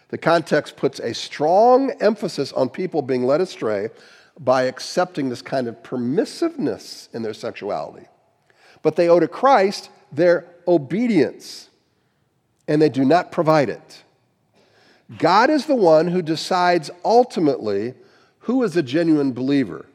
The 0.09 0.17
context 0.17 0.77
puts 0.77 0.99
a 0.99 1.13
strong 1.13 1.91
emphasis 1.99 2.53
on 2.53 2.69
people 2.69 3.01
being 3.01 3.25
led 3.25 3.41
astray 3.41 3.89
by 4.39 4.63
accepting 4.63 5.29
this 5.29 5.41
kind 5.41 5.67
of 5.67 5.81
permissiveness 5.81 7.13
in 7.13 7.21
their 7.21 7.33
sexuality. 7.33 8.07
But 8.81 8.95
they 8.95 9.09
owe 9.09 9.19
to 9.19 9.27
Christ 9.27 9.89
their 10.11 10.45
obedience, 10.67 11.69
and 12.67 12.81
they 12.81 12.89
do 12.89 13.05
not 13.05 13.31
provide 13.31 13.69
it. 13.69 14.03
God 15.17 15.49
is 15.49 15.65
the 15.65 15.75
one 15.75 16.07
who 16.07 16.21
decides 16.21 16.89
ultimately 17.03 17.93
who 18.39 18.63
is 18.63 18.75
a 18.75 18.83
genuine 18.83 19.33
believer. 19.33 19.85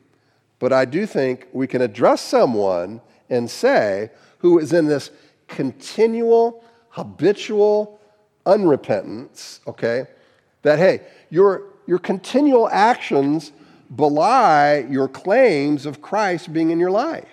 But 0.59 0.73
I 0.73 0.85
do 0.85 1.07
think 1.07 1.49
we 1.53 1.67
can 1.67 1.83
address 1.83 2.21
someone 2.21 3.01
and 3.29 3.51
say, 3.51 4.11
who 4.39 4.59
is 4.59 4.73
in 4.73 4.87
this 4.87 5.11
continual, 5.49 6.65
habitual 6.91 8.01
unrepentance, 8.47 9.61
okay, 9.67 10.07
that, 10.63 10.79
hey, 10.79 11.03
your, 11.31 11.63
your 11.87 11.99
continual 11.99 12.69
actions 12.69 13.53
belie 13.95 14.87
your 14.89 15.09
claims 15.09 15.87
of 15.87 16.01
Christ 16.01 16.53
being 16.53 16.71
in 16.71 16.79
your 16.79 16.91
life. 16.91 17.27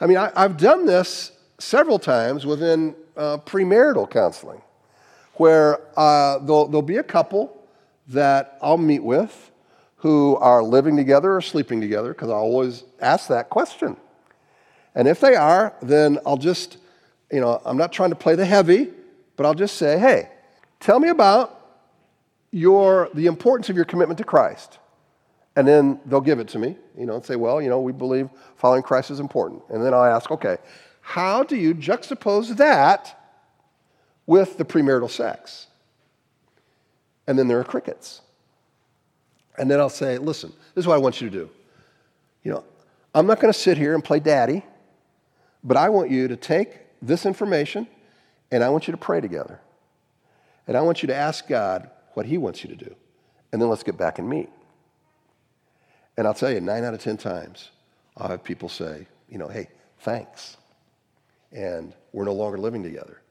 I 0.00 0.06
mean, 0.06 0.16
I, 0.16 0.30
have 0.40 0.56
done 0.56 0.86
this 0.86 1.32
several 1.58 1.98
times 1.98 2.44
within 2.44 2.94
uh, 3.16 3.38
premarital 3.38 4.10
counseling, 4.10 4.62
where 5.34 5.80
uh, 5.98 6.38
there'll, 6.38 6.66
there'll 6.66 6.82
be 6.82 6.96
a 6.96 7.04
couple 7.04 7.56
that 8.08 8.58
I'll 8.60 8.78
meet 8.78 9.02
with 9.02 9.50
who 9.96 10.36
are 10.36 10.62
living 10.62 10.96
together 10.96 11.36
or 11.36 11.40
sleeping 11.40 11.80
together, 11.80 12.12
because 12.12 12.30
I 12.30 12.34
always 12.34 12.82
ask 13.00 13.28
that 13.28 13.48
question. 13.50 13.96
And 14.96 15.06
if 15.06 15.20
they 15.20 15.36
are, 15.36 15.74
then 15.80 16.18
I'll 16.26 16.36
just, 16.36 16.78
you 17.30 17.40
know, 17.40 17.62
I'm 17.64 17.76
not 17.76 17.92
trying 17.92 18.10
to 18.10 18.16
play 18.16 18.34
the 18.34 18.44
heavy, 18.44 18.90
but 19.36 19.46
I'll 19.46 19.54
just 19.54 19.76
say, 19.76 19.98
hey, 19.98 20.28
tell 20.80 20.98
me 20.98 21.08
about 21.08 21.61
your, 22.52 23.08
the 23.14 23.26
importance 23.26 23.70
of 23.70 23.76
your 23.76 23.86
commitment 23.86 24.18
to 24.18 24.24
Christ. 24.24 24.78
And 25.56 25.66
then 25.66 26.00
they'll 26.06 26.20
give 26.20 26.38
it 26.38 26.48
to 26.48 26.58
me, 26.58 26.76
you 26.96 27.06
know, 27.06 27.14
and 27.14 27.24
say, 27.24 27.36
well, 27.36 27.60
you 27.60 27.68
know, 27.68 27.80
we 27.80 27.92
believe 27.92 28.30
following 28.56 28.82
Christ 28.82 29.10
is 29.10 29.20
important. 29.20 29.62
And 29.68 29.84
then 29.84 29.92
I'll 29.92 30.04
ask, 30.04 30.30
okay, 30.30 30.58
how 31.00 31.42
do 31.42 31.56
you 31.56 31.74
juxtapose 31.74 32.56
that 32.56 33.18
with 34.26 34.56
the 34.56 34.64
premarital 34.64 35.10
sex? 35.10 35.66
And 37.26 37.38
then 37.38 37.48
there 37.48 37.58
are 37.58 37.64
crickets. 37.64 38.20
And 39.58 39.70
then 39.70 39.80
I'll 39.80 39.90
say, 39.90 40.18
listen, 40.18 40.52
this 40.74 40.84
is 40.84 40.86
what 40.86 40.94
I 40.94 40.98
want 40.98 41.20
you 41.20 41.28
to 41.28 41.36
do. 41.36 41.50
You 42.44 42.52
know, 42.52 42.64
I'm 43.14 43.26
not 43.26 43.40
going 43.40 43.52
to 43.52 43.58
sit 43.58 43.76
here 43.76 43.94
and 43.94 44.02
play 44.02 44.20
daddy, 44.20 44.64
but 45.62 45.76
I 45.76 45.90
want 45.90 46.10
you 46.10 46.28
to 46.28 46.36
take 46.36 46.80
this 47.02 47.26
information 47.26 47.86
and 48.50 48.64
I 48.64 48.70
want 48.70 48.86
you 48.86 48.92
to 48.92 48.98
pray 48.98 49.20
together. 49.20 49.60
And 50.66 50.76
I 50.76 50.80
want 50.80 51.02
you 51.02 51.08
to 51.08 51.14
ask 51.14 51.46
God 51.46 51.90
what 52.14 52.26
He 52.26 52.38
wants 52.38 52.62
you 52.64 52.70
to 52.70 52.76
do. 52.76 52.94
And 53.52 53.60
then 53.60 53.68
let's 53.68 53.82
get 53.82 53.96
back 53.96 54.18
and 54.18 54.28
meet. 54.28 54.48
And 56.16 56.26
I'll 56.26 56.34
tell 56.34 56.50
you, 56.50 56.60
nine 56.60 56.84
out 56.84 56.94
of 56.94 57.00
10 57.00 57.16
times, 57.16 57.70
I'll 58.16 58.28
have 58.28 58.44
people 58.44 58.68
say, 58.68 59.06
you 59.28 59.38
know, 59.38 59.48
hey, 59.48 59.68
thanks. 60.00 60.56
And 61.52 61.94
we're 62.12 62.24
no 62.24 62.34
longer 62.34 62.58
living 62.58 62.82
together. 62.82 63.22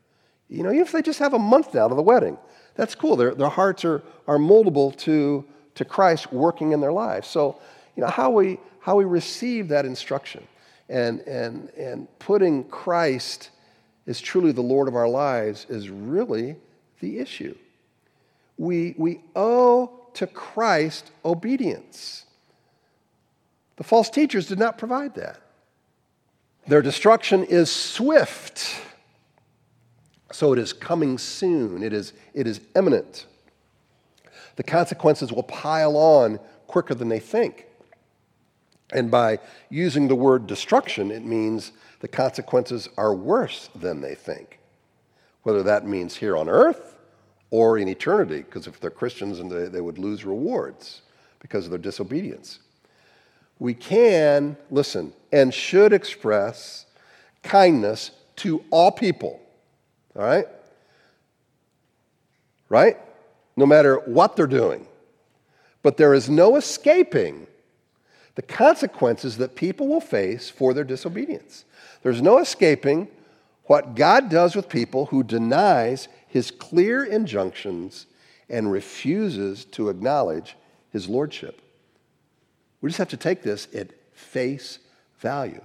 You 0.50 0.64
know, 0.64 0.70
even 0.70 0.82
if 0.82 0.92
they 0.92 1.02
just 1.02 1.20
have 1.20 1.34
a 1.34 1.40
month 1.40 1.74
now 1.74 1.88
to 1.88 1.96
the 1.96 2.02
wedding, 2.02 2.38
that's 2.76 2.96
cool. 2.96 3.16
Their, 3.16 3.34
their 3.34 3.50
hearts 3.50 3.86
are, 3.86 4.04
are 4.28 4.38
moldable 4.38 4.96
to, 4.98 5.46
to 5.76 5.86
Christ 5.86 6.32
working 6.32 6.72
in 6.72 6.82
their 6.82 6.92
lives. 6.92 7.28
So, 7.28 7.60
you 7.96 8.02
know, 8.02 8.10
how 8.10 8.32
we, 8.32 8.60
how 8.80 8.96
we 8.96 9.06
receive 9.06 9.68
that 9.70 9.86
instruction 9.86 10.46
and, 10.90 11.22
and, 11.22 11.70
and 11.78 12.08
putting 12.20 12.66
Christ 12.66 13.52
as 14.08 14.20
truly 14.20 14.52
the 14.52 14.62
Lord 14.62 14.88
of 14.88 14.96
our 14.96 15.08
lives 15.08 15.66
is 15.70 15.90
really 15.90 16.56
the 17.00 17.20
issue. 17.20 17.56
We, 18.62 18.94
we 18.96 19.22
owe 19.36 19.92
to 20.14 20.28
Christ 20.28 21.10
obedience. 21.26 22.28
The 23.78 23.84
false 23.84 24.08
teachers 24.08 24.46
did 24.46 24.60
not 24.60 24.78
provide 24.78 25.16
that. 25.16 25.42
Their 26.68 26.84
destruction 26.84 27.44
is 27.44 27.72
swift. 27.72 28.80
So 30.32 30.54
it 30.54 30.60
is 30.60 30.74
coming 30.74 31.18
soon. 31.18 31.82
It 31.82 31.92
is, 31.92 32.14
it 32.36 32.46
is 32.46 32.62
imminent. 32.76 33.26
The 34.58 34.64
consequences 34.64 35.34
will 35.34 35.42
pile 35.42 35.98
on 35.98 36.40
quicker 36.68 36.94
than 36.94 37.10
they 37.10 37.20
think. 37.20 37.66
And 38.94 39.10
by 39.10 39.40
using 39.72 40.08
the 40.08 40.16
word 40.16 40.46
destruction, 40.46 41.10
it 41.10 41.26
means 41.26 41.72
the 42.02 42.08
consequences 42.08 42.90
are 42.96 43.16
worse 43.16 43.72
than 43.74 44.02
they 44.02 44.14
think. 44.14 44.60
Whether 45.42 45.64
that 45.64 45.88
means 45.88 46.18
here 46.18 46.38
on 46.38 46.48
earth 46.48 46.91
or 47.52 47.78
in 47.78 47.88
eternity, 47.88 48.38
because 48.38 48.66
if 48.66 48.80
they're 48.80 48.90
Christians 48.90 49.40
and 49.40 49.52
they, 49.52 49.68
they 49.68 49.82
would 49.82 50.00
lose 50.00 50.26
rewards 50.26 51.02
because 51.40 51.66
of 51.66 51.72
their 51.72 51.80
disobedience. 51.80 52.60
We 53.60 53.74
can, 53.74 54.58
listen, 54.72 55.14
and 55.32 55.54
should 55.54 55.94
express 55.94 56.86
kindness 57.44 58.12
to 58.38 58.64
all 58.72 58.92
people. 58.92 59.40
All 60.16 60.24
right? 60.24 60.48
Right? 62.70 62.98
No 63.56 63.66
matter 63.66 63.98
what 63.98 64.36
they're 64.36 64.48
doing. 64.48 64.88
But 65.84 65.98
there 65.98 66.14
is 66.14 66.30
no 66.30 66.56
escaping 66.56 67.48
the 68.36 68.42
consequences 68.42 69.38
that 69.38 69.56
people 69.56 69.88
will 69.88 70.02
face 70.02 70.50
for 70.50 70.74
their 70.74 70.84
disobedience. 70.84 71.66
There's 72.02 72.22
no 72.22 72.40
escaping 72.40 73.10
what 73.66 73.96
God 73.96 74.30
does 74.30 74.56
with 74.56 74.70
people 74.70 75.08
who 75.08 75.24
denies 75.24 76.08
his 76.32 76.50
clear 76.50 77.04
injunctions 77.04 78.06
and 78.50 78.72
refuses 78.72 79.66
to 79.66 79.90
acknowledge 79.90 80.56
his 80.90 81.10
lordship. 81.10 81.62
We 82.80 82.90
just 82.90 83.00
have 83.00 83.10
to 83.10 83.18
take 83.18 83.44
this 83.44 83.68
at 83.76 83.90
face 84.14 84.80
value. 85.20 85.62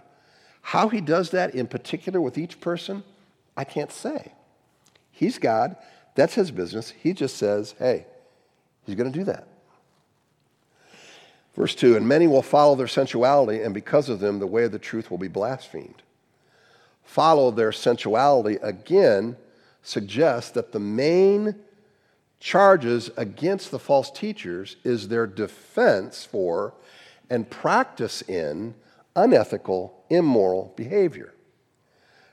How 0.63 0.89
he 0.89 1.01
does 1.01 1.31
that 1.31 1.55
in 1.55 1.69
particular 1.69 2.21
with 2.21 2.37
each 2.37 2.61
person, 2.61 3.05
I 3.57 3.63
can't 3.63 3.93
say. 3.93 4.33
He's 5.13 5.39
God, 5.39 5.77
that's 6.17 6.35
his 6.35 6.51
business. 6.51 6.91
He 6.91 7.13
just 7.13 7.37
says, 7.37 7.77
hey, 7.79 8.05
he's 8.85 8.97
going 8.97 9.13
to 9.13 9.17
do 9.17 9.25
that. 9.27 9.47
Verse 11.55 11.77
2 11.77 11.97
And 11.97 12.09
many 12.09 12.27
will 12.27 12.43
follow 12.43 12.75
their 12.75 12.89
sensuality, 12.89 13.63
and 13.63 13.73
because 13.73 14.09
of 14.09 14.19
them, 14.19 14.41
the 14.41 14.49
way 14.49 14.65
of 14.65 14.73
the 14.73 14.81
truth 14.81 15.13
will 15.13 15.19
be 15.19 15.29
blasphemed. 15.29 16.03
Follow 17.05 17.53
their 17.53 17.71
sensuality 17.71 18.57
again 18.57 19.37
suggests 19.87 20.51
that 20.51 20.73
the 20.73 20.81
main 20.81 21.55
charges 22.41 23.09
against 23.17 23.71
the 23.71 23.79
false 23.79 24.11
teachers 24.11 24.77
is 24.85 25.09
their 25.09 25.27
defense 25.27 26.25
for 26.25 26.75
and 27.31 27.49
practice 27.49 28.23
in 28.23 28.75
unethical, 29.15 30.05
immoral 30.11 30.73
behavior. 30.77 31.33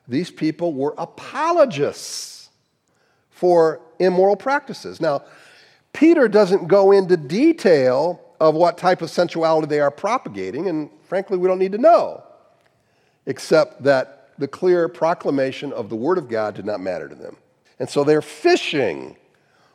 These 0.07 0.31
people 0.31 0.73
were 0.73 0.95
apologists 0.97 2.49
for 3.29 3.81
immoral 3.99 4.35
practices. 4.35 4.99
Now, 4.99 5.23
Peter 5.93 6.27
doesn't 6.27 6.67
go 6.67 6.91
into 6.91 7.15
detail 7.15 8.19
of 8.39 8.55
what 8.55 8.77
type 8.77 9.01
of 9.01 9.09
sensuality 9.09 9.67
they 9.67 9.79
are 9.79 9.91
propagating, 9.91 10.67
and 10.67 10.89
frankly, 11.03 11.37
we 11.37 11.47
don't 11.47 11.59
need 11.59 11.71
to 11.71 11.77
know, 11.77 12.23
except 13.27 13.83
that 13.83 14.31
the 14.39 14.47
clear 14.47 14.89
proclamation 14.89 15.71
of 15.71 15.89
the 15.89 15.95
Word 15.95 16.17
of 16.17 16.27
God 16.27 16.55
did 16.55 16.65
not 16.65 16.79
matter 16.79 17.07
to 17.07 17.15
them. 17.15 17.37
And 17.79 17.89
so 17.89 18.03
they're 18.03 18.21
fishing 18.21 19.17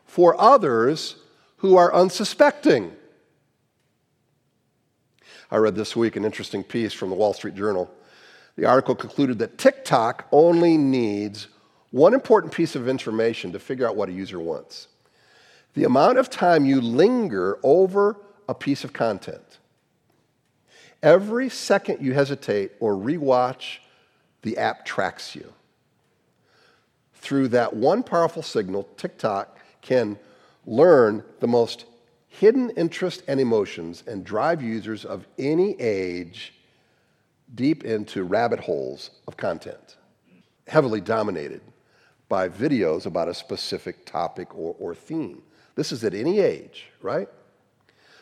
for 0.04 0.40
others 0.40 1.16
who 1.58 1.76
are 1.76 1.92
unsuspecting. 1.92 2.92
I 5.50 5.56
read 5.56 5.74
this 5.74 5.96
week 5.96 6.16
an 6.16 6.24
interesting 6.24 6.62
piece 6.62 6.92
from 6.92 7.10
the 7.10 7.16
Wall 7.16 7.32
Street 7.32 7.54
Journal. 7.54 7.90
The 8.56 8.66
article 8.66 8.94
concluded 8.94 9.38
that 9.38 9.58
TikTok 9.58 10.26
only 10.32 10.76
needs 10.76 11.48
one 11.90 12.12
important 12.12 12.52
piece 12.52 12.76
of 12.76 12.88
information 12.88 13.52
to 13.52 13.58
figure 13.58 13.86
out 13.88 13.96
what 13.96 14.08
a 14.08 14.12
user 14.12 14.40
wants 14.40 14.88
the 15.74 15.84
amount 15.84 16.18
of 16.18 16.28
time 16.28 16.64
you 16.64 16.80
linger 16.80 17.58
over 17.62 18.16
a 18.48 18.54
piece 18.54 18.82
of 18.82 18.92
content. 18.92 19.58
Every 21.02 21.48
second 21.48 22.04
you 22.04 22.14
hesitate 22.14 22.72
or 22.80 22.94
rewatch, 22.94 23.78
the 24.42 24.58
app 24.58 24.84
tracks 24.84 25.36
you. 25.36 25.52
Through 27.28 27.48
that 27.48 27.76
one 27.76 28.02
powerful 28.02 28.42
signal, 28.42 28.88
TikTok 28.96 29.58
can 29.82 30.18
learn 30.64 31.22
the 31.40 31.46
most 31.46 31.84
hidden 32.26 32.70
interests 32.70 33.22
and 33.28 33.38
emotions 33.38 34.02
and 34.06 34.24
drive 34.24 34.62
users 34.62 35.04
of 35.04 35.26
any 35.38 35.78
age 35.78 36.54
deep 37.54 37.84
into 37.84 38.24
rabbit 38.24 38.60
holes 38.60 39.10
of 39.26 39.36
content, 39.36 39.98
heavily 40.68 41.02
dominated 41.02 41.60
by 42.30 42.48
videos 42.48 43.04
about 43.04 43.28
a 43.28 43.34
specific 43.34 44.06
topic 44.06 44.54
or, 44.54 44.74
or 44.78 44.94
theme. 44.94 45.42
This 45.74 45.92
is 45.92 46.04
at 46.04 46.14
any 46.14 46.40
age, 46.40 46.86
right? 47.02 47.28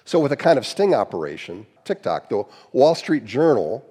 So, 0.04 0.18
with 0.18 0.32
a 0.32 0.36
kind 0.36 0.58
of 0.58 0.66
sting 0.66 0.96
operation, 0.96 1.64
TikTok, 1.84 2.28
the 2.28 2.42
Wall 2.72 2.96
Street 2.96 3.24
Journal 3.24 3.86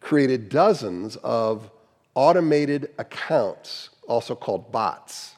created 0.00 0.48
dozens 0.48 1.16
of 1.16 1.72
automated 2.14 2.90
accounts, 2.98 3.90
also 4.06 4.34
called 4.34 4.72
bots. 4.72 5.34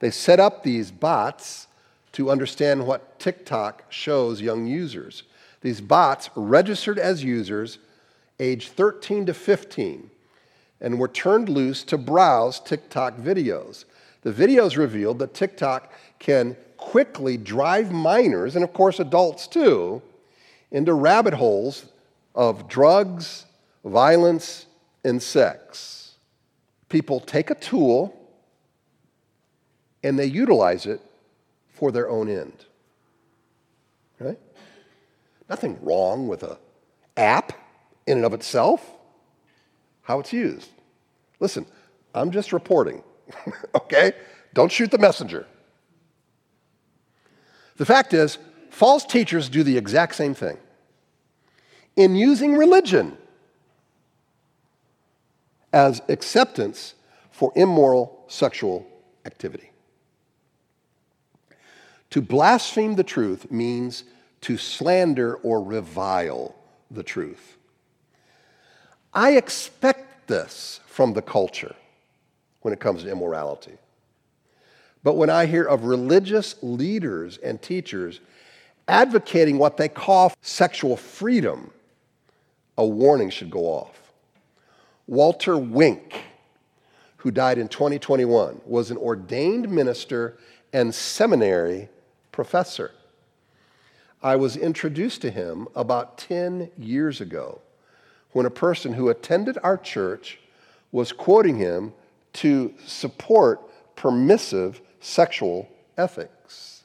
They 0.00 0.10
set 0.10 0.40
up 0.40 0.62
these 0.62 0.90
bots 0.90 1.66
to 2.12 2.30
understand 2.30 2.86
what 2.86 3.18
TikTok 3.18 3.84
shows 3.90 4.40
young 4.40 4.66
users. 4.66 5.22
These 5.60 5.80
bots 5.80 6.30
registered 6.34 6.98
as 6.98 7.22
users 7.22 7.78
age 8.38 8.68
13 8.68 9.26
to 9.26 9.34
15 9.34 10.10
and 10.80 10.98
were 10.98 11.08
turned 11.08 11.48
loose 11.48 11.84
to 11.84 11.98
browse 11.98 12.58
TikTok 12.58 13.18
videos. 13.18 13.84
The 14.22 14.32
videos 14.32 14.76
revealed 14.76 15.18
that 15.18 15.34
TikTok 15.34 15.92
can 16.18 16.56
quickly 16.76 17.36
drive 17.36 17.92
minors, 17.92 18.56
and 18.56 18.64
of 18.64 18.72
course 18.72 18.98
adults 18.98 19.46
too, 19.46 20.00
into 20.70 20.94
rabbit 20.94 21.34
holes 21.34 21.86
of 22.34 22.68
drugs, 22.68 23.44
violence, 23.84 24.66
and 25.04 25.22
sex. 25.22 25.99
People 26.90 27.20
take 27.20 27.50
a 27.50 27.54
tool 27.54 28.14
and 30.02 30.18
they 30.18 30.26
utilize 30.26 30.84
it 30.84 31.00
for 31.68 31.90
their 31.90 32.10
own 32.10 32.28
end. 32.28 32.66
Right? 34.18 34.38
Nothing 35.48 35.78
wrong 35.82 36.28
with 36.28 36.42
a 36.42 36.58
app 37.16 37.52
in 38.06 38.18
and 38.18 38.26
of 38.26 38.34
itself, 38.34 38.84
how 40.02 40.20
it's 40.20 40.32
used. 40.32 40.68
Listen, 41.38 41.64
I'm 42.14 42.30
just 42.32 42.52
reporting, 42.52 43.02
okay? 43.74 44.12
Don't 44.52 44.70
shoot 44.70 44.90
the 44.90 44.98
messenger. 44.98 45.46
The 47.76 47.86
fact 47.86 48.12
is, 48.12 48.36
false 48.68 49.04
teachers 49.04 49.48
do 49.48 49.62
the 49.62 49.78
exact 49.78 50.16
same 50.16 50.34
thing. 50.34 50.58
In 51.96 52.16
using 52.16 52.56
religion 52.56 53.16
as 55.72 56.02
acceptance 56.08 56.94
for 57.30 57.52
immoral 57.54 58.24
sexual 58.28 58.86
activity. 59.24 59.70
To 62.10 62.20
blaspheme 62.20 62.96
the 62.96 63.04
truth 63.04 63.50
means 63.50 64.04
to 64.42 64.56
slander 64.56 65.36
or 65.36 65.62
revile 65.62 66.54
the 66.90 67.02
truth. 67.02 67.56
I 69.14 69.36
expect 69.36 70.28
this 70.28 70.80
from 70.86 71.12
the 71.12 71.22
culture 71.22 71.74
when 72.60 72.74
it 72.74 72.80
comes 72.80 73.02
to 73.02 73.10
immorality. 73.10 73.76
But 75.02 75.14
when 75.14 75.30
I 75.30 75.46
hear 75.46 75.64
of 75.64 75.84
religious 75.84 76.56
leaders 76.62 77.38
and 77.38 77.60
teachers 77.60 78.20
advocating 78.86 79.58
what 79.58 79.76
they 79.76 79.88
call 79.88 80.32
sexual 80.42 80.96
freedom, 80.96 81.70
a 82.76 82.84
warning 82.84 83.30
should 83.30 83.50
go 83.50 83.66
off. 83.66 83.99
Walter 85.10 85.58
Wink, 85.58 86.22
who 87.16 87.32
died 87.32 87.58
in 87.58 87.66
2021, 87.66 88.60
was 88.64 88.92
an 88.92 88.96
ordained 88.96 89.68
minister 89.68 90.38
and 90.72 90.94
seminary 90.94 91.88
professor. 92.30 92.92
I 94.22 94.36
was 94.36 94.56
introduced 94.56 95.20
to 95.22 95.32
him 95.32 95.66
about 95.74 96.16
10 96.16 96.70
years 96.78 97.20
ago 97.20 97.60
when 98.30 98.46
a 98.46 98.50
person 98.50 98.92
who 98.92 99.08
attended 99.08 99.58
our 99.64 99.76
church 99.76 100.38
was 100.92 101.10
quoting 101.10 101.56
him 101.56 101.92
to 102.34 102.72
support 102.86 103.60
permissive 103.96 104.80
sexual 105.00 105.68
ethics. 105.98 106.84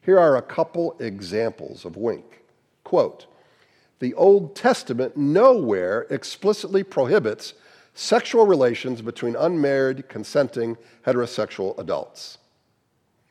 Here 0.00 0.18
are 0.18 0.38
a 0.38 0.42
couple 0.42 0.96
examples 1.00 1.84
of 1.84 1.98
Wink. 1.98 2.44
Quote, 2.82 3.26
the 3.98 4.14
Old 4.14 4.54
Testament 4.54 5.16
nowhere 5.16 6.06
explicitly 6.10 6.82
prohibits 6.82 7.54
sexual 7.94 8.46
relations 8.46 9.00
between 9.00 9.36
unmarried, 9.36 10.08
consenting, 10.08 10.76
heterosexual 11.06 11.78
adults. 11.78 12.38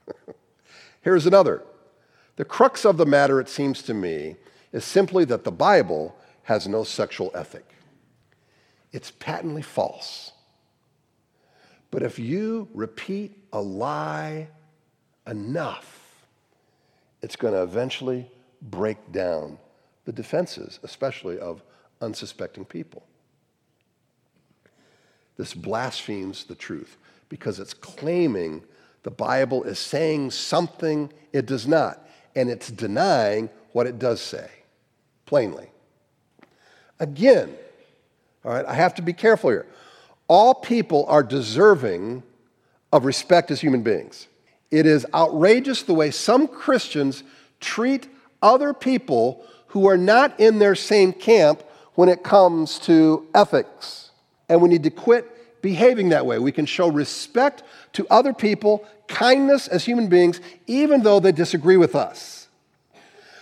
Here's 1.01 1.27
another. 1.27 1.63
The 2.35 2.45
crux 2.45 2.83
of 2.83 2.97
the 2.97 3.05
matter, 3.05 3.39
it 3.39 3.47
seems 3.47 3.83
to 3.83 3.93
me, 3.93 4.35
is 4.71 4.83
simply 4.83 5.23
that 5.25 5.43
the 5.43 5.51
Bible 5.51 6.15
has 6.43 6.67
no 6.67 6.83
sexual 6.83 7.31
ethic. 7.35 7.65
It's 8.91 9.11
patently 9.11 9.61
false. 9.61 10.31
But 11.91 12.01
if 12.01 12.17
you 12.17 12.67
repeat 12.73 13.37
a 13.53 13.61
lie 13.61 14.47
enough, 15.27 16.27
it's 17.21 17.35
going 17.35 17.53
to 17.53 17.61
eventually 17.61 18.29
break 18.61 19.11
down 19.11 19.59
the 20.05 20.13
defenses, 20.13 20.79
especially 20.83 21.39
of 21.39 21.61
unsuspecting 22.01 22.65
people. 22.65 23.03
This 25.37 25.53
blasphemes 25.53 26.45
the 26.45 26.55
truth 26.55 26.97
because 27.27 27.59
it's 27.59 27.73
claiming 27.73 28.63
the 29.03 29.11
Bible 29.11 29.63
is 29.63 29.77
saying 29.77 30.31
something 30.31 31.11
it 31.33 31.45
does 31.45 31.67
not, 31.67 32.07
and 32.35 32.49
it's 32.49 32.71
denying 32.71 33.49
what 33.71 33.87
it 33.87 33.99
does 33.99 34.21
say, 34.21 34.49
plainly. 35.25 35.69
Again, 36.99 37.55
all 38.43 38.53
right, 38.53 38.65
I 38.65 38.73
have 38.73 38.95
to 38.95 39.01
be 39.01 39.13
careful 39.13 39.49
here. 39.49 39.65
All 40.27 40.53
people 40.53 41.05
are 41.07 41.23
deserving 41.23 42.23
of 42.91 43.05
respect 43.05 43.51
as 43.51 43.59
human 43.59 43.83
beings. 43.83 44.27
It 44.71 44.85
is 44.85 45.05
outrageous 45.13 45.83
the 45.83 45.93
way 45.93 46.11
some 46.11 46.47
Christians 46.47 47.23
treat 47.59 48.07
other 48.41 48.73
people 48.73 49.45
who 49.75 49.89
are 49.89 49.97
not 49.97 50.39
in 50.39 50.57
their 50.57 50.73
same 50.73 51.11
camp 51.11 51.61
when 51.95 52.07
it 52.07 52.23
comes 52.23 52.79
to 52.79 53.27
ethics. 53.35 54.09
And 54.47 54.61
we 54.61 54.69
need 54.69 54.83
to 54.83 54.89
quit 54.89 55.61
behaving 55.61 56.09
that 56.09 56.25
way. 56.25 56.39
We 56.39 56.53
can 56.53 56.65
show 56.65 56.87
respect 56.87 57.61
to 57.91 58.07
other 58.09 58.31
people, 58.31 58.87
kindness 59.09 59.67
as 59.67 59.83
human 59.83 60.07
beings, 60.07 60.39
even 60.65 61.03
though 61.03 61.19
they 61.19 61.33
disagree 61.33 61.75
with 61.75 61.93
us. 61.93 62.47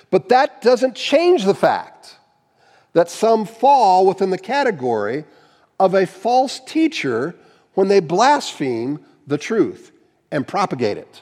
But 0.10 0.30
that 0.30 0.64
doesn't 0.64 0.96
change 0.96 1.46
the 1.46 1.54
fact 1.54 2.16
that 2.94 3.12
some 3.12 3.46
fall 3.46 4.08
within 4.08 4.32
the 4.32 4.40
category 4.40 5.26
of 5.80 5.94
a 5.94 6.08
false 6.08 6.60
teacher 6.62 7.36
when 7.76 7.90
they 7.90 8.00
blaspheme 8.00 9.06
the 9.28 9.38
truth 9.38 9.92
and 10.32 10.48
propagate 10.48 10.98
it. 10.98 11.22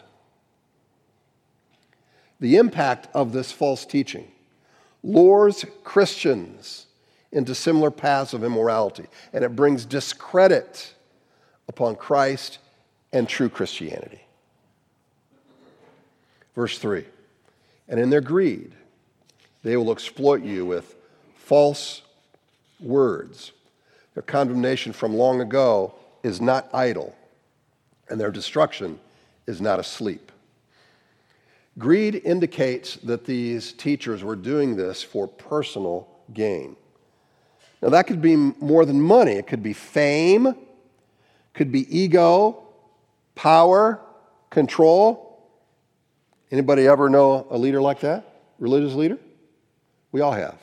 The 2.40 2.56
impact 2.56 3.10
of 3.14 3.34
this 3.34 3.52
false 3.52 3.86
teaching 3.86 4.32
lures 5.04 5.66
Christians 5.84 6.88
into 7.32 7.56
similar 7.56 7.92
paths 7.92 8.34
of 8.34 8.44
immorality, 8.44 9.06
and 9.34 9.44
it 9.44 9.56
brings 9.56 9.86
discredit 9.86 10.94
upon 11.68 11.96
Christ 11.96 12.60
and 13.14 13.28
true 13.28 13.50
Christianity. 13.50 14.22
Verse 16.56 16.78
3 16.78 17.06
And 17.88 18.00
in 18.00 18.10
their 18.10 18.22
greed, 18.22 18.74
they 19.64 19.78
will 19.78 19.92
exploit 19.92 20.44
you 20.44 20.66
with 20.66 20.96
false 21.36 22.02
words. 22.80 23.52
Their 24.14 24.24
condemnation 24.24 24.92
from 24.92 25.16
long 25.16 25.40
ago 25.40 25.96
is 26.24 26.42
not 26.42 26.70
idle, 26.74 27.16
and 28.10 28.20
their 28.20 28.32
destruction 28.32 29.00
is 29.48 29.62
not 29.62 29.80
asleep. 29.80 30.31
Greed 31.78 32.22
indicates 32.26 32.96
that 32.98 33.26
these 33.26 33.72
teachers 33.74 34.24
were 34.24 34.36
doing 34.36 34.76
this 34.76 35.02
for 35.02 35.28
personal 35.28 36.08
gain. 36.34 36.76
Now, 37.82 37.90
that 37.90 38.08
could 38.08 38.22
be 38.22 38.36
more 38.36 38.86
than 38.86 39.02
money, 39.02 39.34
it 39.34 39.48
could 39.48 39.64
be 39.64 39.74
fame, 39.74 40.56
could 41.54 41.72
be 41.72 41.98
ego, 41.98 42.64
power, 43.36 44.00
control. 44.50 45.28
Anybody 46.52 46.88
ever 46.88 47.10
know 47.10 47.48
a 47.50 47.58
leader 47.58 47.82
like 47.82 48.02
that? 48.02 48.42
Religious 48.60 48.94
leader? 48.94 49.18
We 50.12 50.22
all 50.22 50.34
have. 50.34 50.60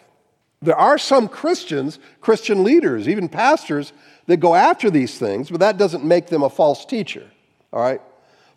There 0.60 0.76
are 0.76 0.98
some 0.98 1.28
Christians, 1.28 1.98
Christian 2.20 2.62
leaders, 2.62 3.08
even 3.08 3.28
pastors, 3.28 3.92
that 4.26 4.38
go 4.38 4.54
after 4.54 4.90
these 4.90 5.18
things, 5.18 5.50
but 5.50 5.60
that 5.60 5.78
doesn't 5.78 6.04
make 6.04 6.26
them 6.26 6.42
a 6.42 6.50
false 6.50 6.84
teacher. 6.84 7.30
All 7.72 7.80
right? 7.80 8.02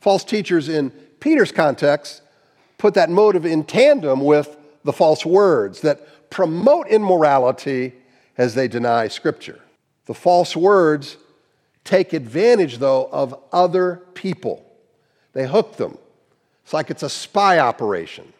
False 0.01 0.23
teachers 0.23 0.67
in 0.67 0.89
Peter's 1.19 1.51
context 1.51 2.21
put 2.81 2.95
that 2.95 3.11
motive 3.11 3.45
in 3.45 3.63
tandem 3.63 4.21
with 4.21 4.57
the 4.83 4.91
false 4.91 5.23
words 5.23 5.81
that 5.81 6.31
promote 6.31 6.87
immorality 6.87 7.93
as 8.39 8.55
they 8.55 8.67
deny 8.67 9.07
Scripture. 9.07 9.59
The 10.07 10.15
false 10.15 10.55
words 10.55 11.17
take 11.83 12.11
advantage, 12.11 12.79
though, 12.79 13.07
of 13.11 13.39
other 13.53 14.01
people, 14.15 14.65
they 15.33 15.45
hook 15.45 15.77
them. 15.77 15.95
It's 16.63 16.73
like 16.73 16.89
it's 16.89 17.03
a 17.03 17.09
spy 17.09 17.59
operation. 17.59 18.33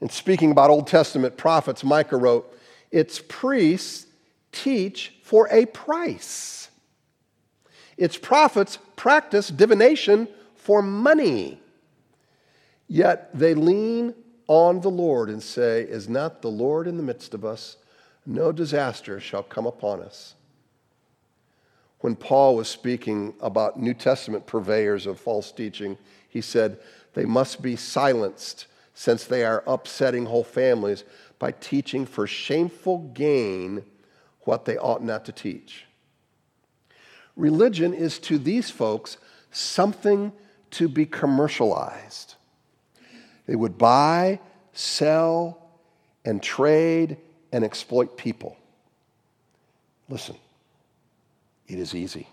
And 0.00 0.10
speaking 0.10 0.50
about 0.50 0.70
Old 0.70 0.88
Testament 0.88 1.36
prophets, 1.36 1.84
Micah 1.84 2.16
wrote, 2.16 2.52
Its 2.90 3.22
priests 3.28 4.06
teach 4.50 5.14
for 5.22 5.48
a 5.52 5.66
price. 5.66 6.68
Its 7.96 8.16
prophets 8.16 8.76
practice 8.96 9.50
divination 9.50 10.26
for 10.56 10.82
money. 10.82 11.59
Yet 12.92 13.30
they 13.32 13.54
lean 13.54 14.14
on 14.48 14.80
the 14.80 14.90
Lord 14.90 15.30
and 15.30 15.40
say, 15.40 15.82
Is 15.82 16.08
not 16.08 16.42
the 16.42 16.50
Lord 16.50 16.88
in 16.88 16.96
the 16.96 17.04
midst 17.04 17.34
of 17.34 17.44
us? 17.44 17.76
No 18.26 18.50
disaster 18.50 19.20
shall 19.20 19.44
come 19.44 19.64
upon 19.64 20.02
us. 20.02 20.34
When 22.00 22.16
Paul 22.16 22.56
was 22.56 22.68
speaking 22.68 23.34
about 23.40 23.78
New 23.78 23.94
Testament 23.94 24.44
purveyors 24.44 25.06
of 25.06 25.20
false 25.20 25.52
teaching, 25.52 25.98
he 26.28 26.40
said, 26.40 26.80
They 27.14 27.24
must 27.24 27.62
be 27.62 27.76
silenced 27.76 28.66
since 28.92 29.22
they 29.24 29.44
are 29.44 29.62
upsetting 29.68 30.26
whole 30.26 30.42
families 30.42 31.04
by 31.38 31.52
teaching 31.52 32.04
for 32.04 32.26
shameful 32.26 33.08
gain 33.14 33.84
what 34.40 34.64
they 34.64 34.76
ought 34.76 35.04
not 35.04 35.24
to 35.26 35.32
teach. 35.32 35.86
Religion 37.36 37.94
is 37.94 38.18
to 38.18 38.36
these 38.36 38.68
folks 38.68 39.16
something 39.52 40.32
to 40.72 40.88
be 40.88 41.06
commercialized. 41.06 42.34
They 43.50 43.56
would 43.56 43.76
buy, 43.76 44.38
sell, 44.74 45.58
and 46.24 46.40
trade 46.40 47.16
and 47.50 47.64
exploit 47.64 48.16
people. 48.16 48.56
Listen, 50.08 50.36
it 51.66 51.80
is 51.80 51.92
easy, 51.92 52.28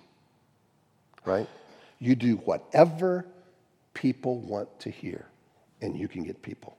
right? 1.25 1.49
You 1.97 2.13
do 2.13 2.35
whatever 2.35 3.25
people 3.95 4.41
want 4.41 4.79
to 4.81 4.91
hear, 4.91 5.25
and 5.81 5.97
you 5.97 6.07
can 6.07 6.21
get 6.21 6.43
people. 6.43 6.77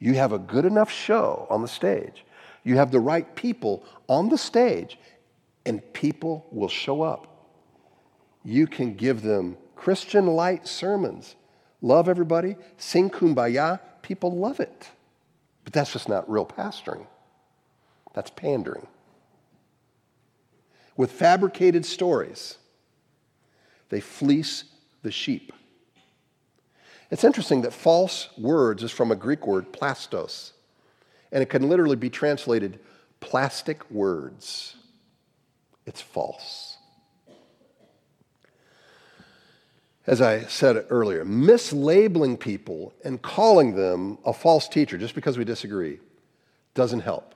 You 0.00 0.14
have 0.14 0.32
a 0.32 0.38
good 0.40 0.64
enough 0.64 0.90
show 0.90 1.46
on 1.48 1.62
the 1.62 1.68
stage, 1.68 2.24
you 2.64 2.74
have 2.74 2.90
the 2.90 2.98
right 2.98 3.36
people 3.36 3.84
on 4.08 4.30
the 4.30 4.38
stage, 4.38 4.98
and 5.64 5.80
people 5.92 6.44
will 6.50 6.68
show 6.68 7.02
up. 7.02 7.28
You 8.44 8.66
can 8.66 8.94
give 8.94 9.22
them 9.22 9.58
Christian 9.76 10.26
light 10.26 10.66
sermons 10.66 11.36
love 11.82 12.08
everybody, 12.08 12.56
sing 12.78 13.10
kumbaya, 13.10 13.80
people 14.00 14.38
love 14.38 14.60
it. 14.60 14.88
But 15.64 15.74
that's 15.74 15.92
just 15.92 16.08
not 16.08 16.30
real 16.30 16.46
pastoring. 16.46 17.06
That's 18.14 18.30
pandering. 18.30 18.86
With 20.96 21.12
fabricated 21.12 21.84
stories, 21.84 22.56
they 23.88 24.00
fleece 24.00 24.64
the 25.02 25.10
sheep. 25.10 25.52
It's 27.10 27.24
interesting 27.24 27.62
that 27.62 27.72
false 27.74 28.28
words 28.38 28.82
is 28.82 28.90
from 28.90 29.10
a 29.10 29.16
Greek 29.16 29.46
word, 29.46 29.72
plastos, 29.72 30.52
and 31.30 31.42
it 31.42 31.46
can 31.46 31.68
literally 31.68 31.96
be 31.96 32.08
translated 32.08 32.78
plastic 33.20 33.90
words. 33.90 34.76
It's 35.84 36.00
false. 36.00 36.71
As 40.06 40.20
I 40.20 40.44
said 40.44 40.84
earlier, 40.90 41.24
mislabeling 41.24 42.38
people 42.38 42.92
and 43.04 43.22
calling 43.22 43.76
them 43.76 44.18
a 44.24 44.32
false 44.32 44.68
teacher 44.68 44.98
just 44.98 45.14
because 45.14 45.38
we 45.38 45.44
disagree 45.44 46.00
doesn't 46.74 47.00
help. 47.00 47.34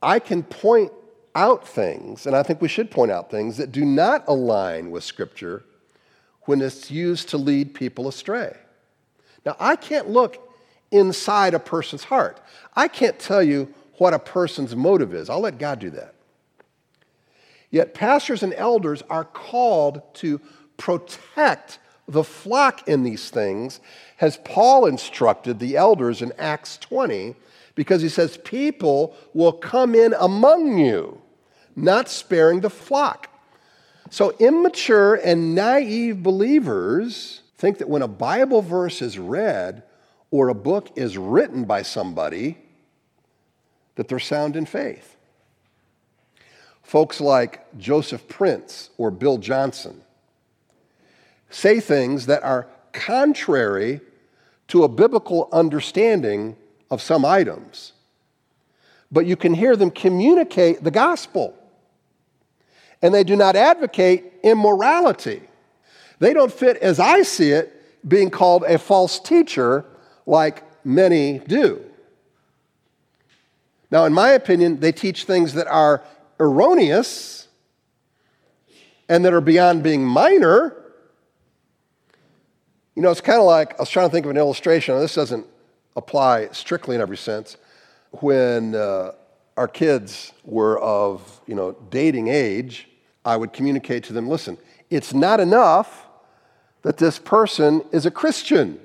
I 0.00 0.18
can 0.18 0.42
point 0.42 0.92
out 1.34 1.66
things, 1.66 2.26
and 2.26 2.36
I 2.36 2.42
think 2.42 2.60
we 2.60 2.68
should 2.68 2.90
point 2.90 3.10
out 3.10 3.30
things 3.30 3.56
that 3.56 3.72
do 3.72 3.84
not 3.84 4.24
align 4.28 4.90
with 4.90 5.02
Scripture 5.02 5.64
when 6.42 6.60
it's 6.60 6.90
used 6.90 7.28
to 7.30 7.38
lead 7.38 7.74
people 7.74 8.08
astray. 8.08 8.56
Now, 9.44 9.56
I 9.58 9.76
can't 9.76 10.10
look 10.10 10.50
inside 10.90 11.54
a 11.54 11.58
person's 11.58 12.04
heart. 12.04 12.40
I 12.76 12.88
can't 12.88 13.18
tell 13.18 13.42
you 13.42 13.72
what 13.98 14.14
a 14.14 14.18
person's 14.18 14.76
motive 14.76 15.14
is. 15.14 15.30
I'll 15.30 15.40
let 15.40 15.58
God 15.58 15.78
do 15.78 15.90
that. 15.90 16.14
Yet, 17.70 17.94
pastors 17.94 18.42
and 18.42 18.52
elders 18.54 19.02
are 19.08 19.24
called 19.24 20.02
to 20.16 20.40
protect 20.82 21.78
the 22.08 22.24
flock 22.24 22.88
in 22.88 23.04
these 23.04 23.30
things, 23.30 23.78
as 24.20 24.36
Paul 24.38 24.86
instructed 24.86 25.60
the 25.60 25.76
elders 25.76 26.20
in 26.22 26.32
Acts 26.38 26.76
20, 26.78 27.36
because 27.76 28.02
he 28.02 28.08
says, 28.08 28.36
People 28.38 29.14
will 29.32 29.52
come 29.52 29.94
in 29.94 30.12
among 30.18 30.78
you, 30.78 31.22
not 31.76 32.08
sparing 32.08 32.62
the 32.62 32.68
flock. 32.68 33.28
So, 34.10 34.32
immature 34.40 35.14
and 35.14 35.54
naive 35.54 36.20
believers 36.20 37.42
think 37.56 37.78
that 37.78 37.88
when 37.88 38.02
a 38.02 38.08
Bible 38.08 38.60
verse 38.60 39.00
is 39.00 39.20
read 39.20 39.84
or 40.32 40.48
a 40.48 40.54
book 40.54 40.90
is 40.96 41.16
written 41.16 41.64
by 41.64 41.82
somebody, 41.82 42.58
that 43.94 44.08
they're 44.08 44.18
sound 44.18 44.56
in 44.56 44.66
faith. 44.66 45.16
Folks 46.82 47.20
like 47.20 47.78
Joseph 47.78 48.26
Prince 48.26 48.90
or 48.98 49.12
Bill 49.12 49.38
Johnson 49.38 50.01
say 51.54 51.80
things 51.80 52.26
that 52.26 52.42
are 52.42 52.66
contrary 52.92 54.00
to 54.68 54.84
a 54.84 54.88
biblical 54.88 55.48
understanding 55.52 56.56
of 56.90 57.02
some 57.02 57.24
items. 57.24 57.92
But 59.10 59.26
you 59.26 59.36
can 59.36 59.54
hear 59.54 59.76
them 59.76 59.90
communicate 59.90 60.82
the 60.82 60.90
gospel. 60.90 61.54
And 63.02 63.14
they 63.14 63.24
do 63.24 63.36
not 63.36 63.56
advocate 63.56 64.32
immorality. 64.42 65.42
They 66.18 66.32
don't 66.32 66.52
fit, 66.52 66.76
as 66.78 67.00
I 67.00 67.22
see 67.22 67.50
it, 67.50 67.72
being 68.06 68.30
called 68.30 68.64
a 68.64 68.78
false 68.78 69.18
teacher 69.18 69.84
like 70.26 70.62
many 70.84 71.40
do. 71.40 71.84
Now, 73.90 74.06
in 74.06 74.12
my 74.12 74.30
opinion, 74.30 74.80
they 74.80 74.92
teach 74.92 75.24
things 75.24 75.52
that 75.54 75.66
are 75.66 76.02
erroneous 76.40 77.48
and 79.08 79.24
that 79.24 79.34
are 79.34 79.42
beyond 79.42 79.82
being 79.82 80.04
minor. 80.04 80.74
You 82.94 83.00
know, 83.00 83.10
it's 83.10 83.22
kind 83.22 83.38
of 83.38 83.46
like 83.46 83.72
I 83.74 83.82
was 83.82 83.88
trying 83.88 84.08
to 84.08 84.12
think 84.12 84.26
of 84.26 84.30
an 84.30 84.36
illustration. 84.36 84.98
This 84.98 85.14
doesn't 85.14 85.46
apply 85.96 86.48
strictly 86.52 86.94
in 86.94 87.00
every 87.00 87.16
sense. 87.16 87.56
When 88.20 88.74
uh, 88.74 89.12
our 89.56 89.68
kids 89.68 90.32
were 90.44 90.78
of, 90.80 91.40
you 91.46 91.54
know, 91.54 91.74
dating 91.90 92.28
age, 92.28 92.88
I 93.24 93.36
would 93.36 93.54
communicate 93.54 94.04
to 94.04 94.12
them, 94.12 94.28
listen, 94.28 94.58
it's 94.90 95.14
not 95.14 95.40
enough 95.40 96.06
that 96.82 96.98
this 96.98 97.18
person 97.18 97.82
is 97.92 98.04
a 98.04 98.10
Christian, 98.10 98.78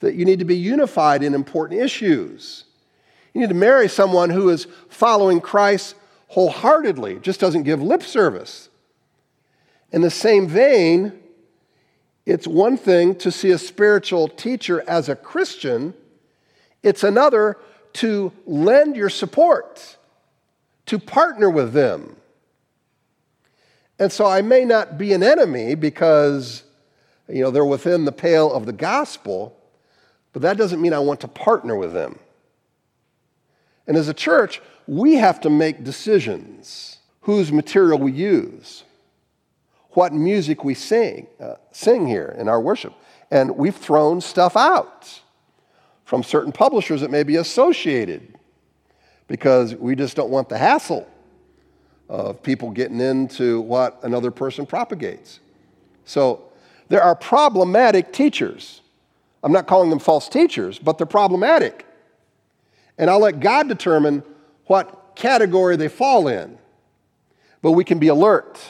that 0.00 0.14
you 0.14 0.26
need 0.26 0.40
to 0.40 0.44
be 0.44 0.56
unified 0.56 1.22
in 1.22 1.34
important 1.34 1.80
issues. 1.80 2.64
You 3.32 3.40
need 3.40 3.48
to 3.48 3.54
marry 3.54 3.88
someone 3.88 4.28
who 4.28 4.50
is 4.50 4.66
following 4.90 5.40
Christ 5.40 5.94
wholeheartedly, 6.28 7.20
just 7.20 7.40
doesn't 7.40 7.62
give 7.62 7.80
lip 7.80 8.02
service. 8.02 8.68
In 9.92 10.02
the 10.02 10.10
same 10.10 10.48
vein, 10.48 11.12
it's 12.26 12.46
one 12.46 12.76
thing 12.76 13.14
to 13.16 13.30
see 13.30 13.50
a 13.50 13.58
spiritual 13.58 14.28
teacher 14.28 14.82
as 14.88 15.08
a 15.08 15.16
Christian, 15.16 15.94
it's 16.82 17.04
another 17.04 17.58
to 17.94 18.32
lend 18.46 18.96
your 18.96 19.10
support, 19.10 19.96
to 20.86 20.98
partner 20.98 21.50
with 21.50 21.72
them. 21.72 22.16
And 23.98 24.10
so 24.10 24.26
I 24.26 24.42
may 24.42 24.64
not 24.64 24.98
be 24.98 25.12
an 25.12 25.22
enemy 25.22 25.74
because 25.74 26.64
you 27.28 27.42
know 27.42 27.50
they're 27.50 27.64
within 27.64 28.04
the 28.04 28.12
pale 28.12 28.52
of 28.52 28.66
the 28.66 28.72
gospel, 28.72 29.56
but 30.32 30.42
that 30.42 30.56
doesn't 30.56 30.80
mean 30.80 30.92
I 30.92 30.98
want 30.98 31.20
to 31.20 31.28
partner 31.28 31.76
with 31.76 31.92
them. 31.92 32.18
And 33.86 33.96
as 33.96 34.08
a 34.08 34.14
church, 34.14 34.60
we 34.86 35.14
have 35.14 35.40
to 35.42 35.50
make 35.50 35.84
decisions 35.84 36.98
whose 37.22 37.52
material 37.52 37.98
we 37.98 38.12
use, 38.12 38.83
what 39.94 40.12
music 40.12 40.64
we 40.64 40.74
sing, 40.74 41.26
uh, 41.40 41.54
sing 41.72 42.06
here 42.06 42.34
in 42.38 42.48
our 42.48 42.60
worship. 42.60 42.92
And 43.30 43.56
we've 43.56 43.76
thrown 43.76 44.20
stuff 44.20 44.56
out 44.56 45.20
from 46.04 46.22
certain 46.22 46.52
publishers 46.52 47.00
that 47.00 47.10
may 47.10 47.22
be 47.22 47.36
associated 47.36 48.34
because 49.26 49.74
we 49.74 49.94
just 49.94 50.16
don't 50.16 50.30
want 50.30 50.48
the 50.48 50.58
hassle 50.58 51.08
of 52.08 52.42
people 52.42 52.70
getting 52.70 53.00
into 53.00 53.60
what 53.62 53.98
another 54.02 54.30
person 54.30 54.66
propagates. 54.66 55.40
So 56.04 56.52
there 56.88 57.02
are 57.02 57.14
problematic 57.14 58.12
teachers. 58.12 58.82
I'm 59.42 59.52
not 59.52 59.66
calling 59.66 59.90
them 59.90 59.98
false 59.98 60.28
teachers, 60.28 60.78
but 60.78 60.98
they're 60.98 61.06
problematic. 61.06 61.86
And 62.98 63.10
I'll 63.10 63.20
let 63.20 63.40
God 63.40 63.68
determine 63.68 64.22
what 64.66 65.16
category 65.16 65.76
they 65.76 65.88
fall 65.88 66.28
in. 66.28 66.58
But 67.62 67.72
we 67.72 67.84
can 67.84 67.98
be 67.98 68.08
alert, 68.08 68.60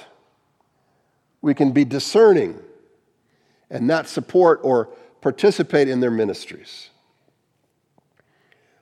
we 1.44 1.52
can 1.52 1.72
be 1.72 1.84
discerning, 1.84 2.58
and 3.68 3.86
not 3.86 4.08
support 4.08 4.60
or 4.62 4.86
participate 5.20 5.90
in 5.90 6.00
their 6.00 6.10
ministries. 6.10 6.88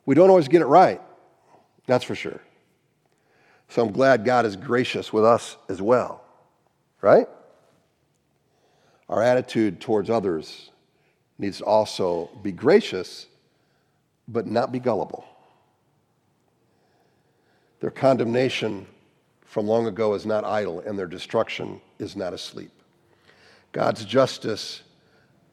We 0.07 0.15
don't 0.15 0.31
always 0.31 0.47
get 0.47 0.63
it 0.63 0.67
right, 0.67 1.01
that's 1.89 2.05
for 2.05 2.15
sure. 2.15 2.41
So 3.69 3.85
I'm 3.85 3.91
glad 3.91 4.25
God 4.25 4.47
is 4.47 4.55
gracious 4.55 5.13
with 5.13 5.25
us 5.25 5.57
as 5.69 5.83
well, 5.83 6.23
right? 7.01 7.27
Our 9.09 9.25
attitude 9.25 9.81
towards 9.81 10.09
others 10.09 10.71
needs 11.39 11.59
to 11.59 11.65
also 11.65 12.31
be 12.45 12.53
gracious, 12.53 13.27
but 14.29 14.47
not 14.47 14.71
be 14.71 14.79
gullible. 14.79 15.25
Their 17.81 17.91
condemnation 17.91 18.87
from 19.53 19.67
long 19.67 19.87
ago 19.87 20.15
is 20.15 20.25
not 20.25 20.45
idle, 20.45 20.81
and 20.81 20.99
their 20.99 21.07
destruction 21.07 21.79
is 21.99 22.17
not 22.17 22.33
asleep. 22.33 22.71
God's 23.73 24.03
justice 24.03 24.81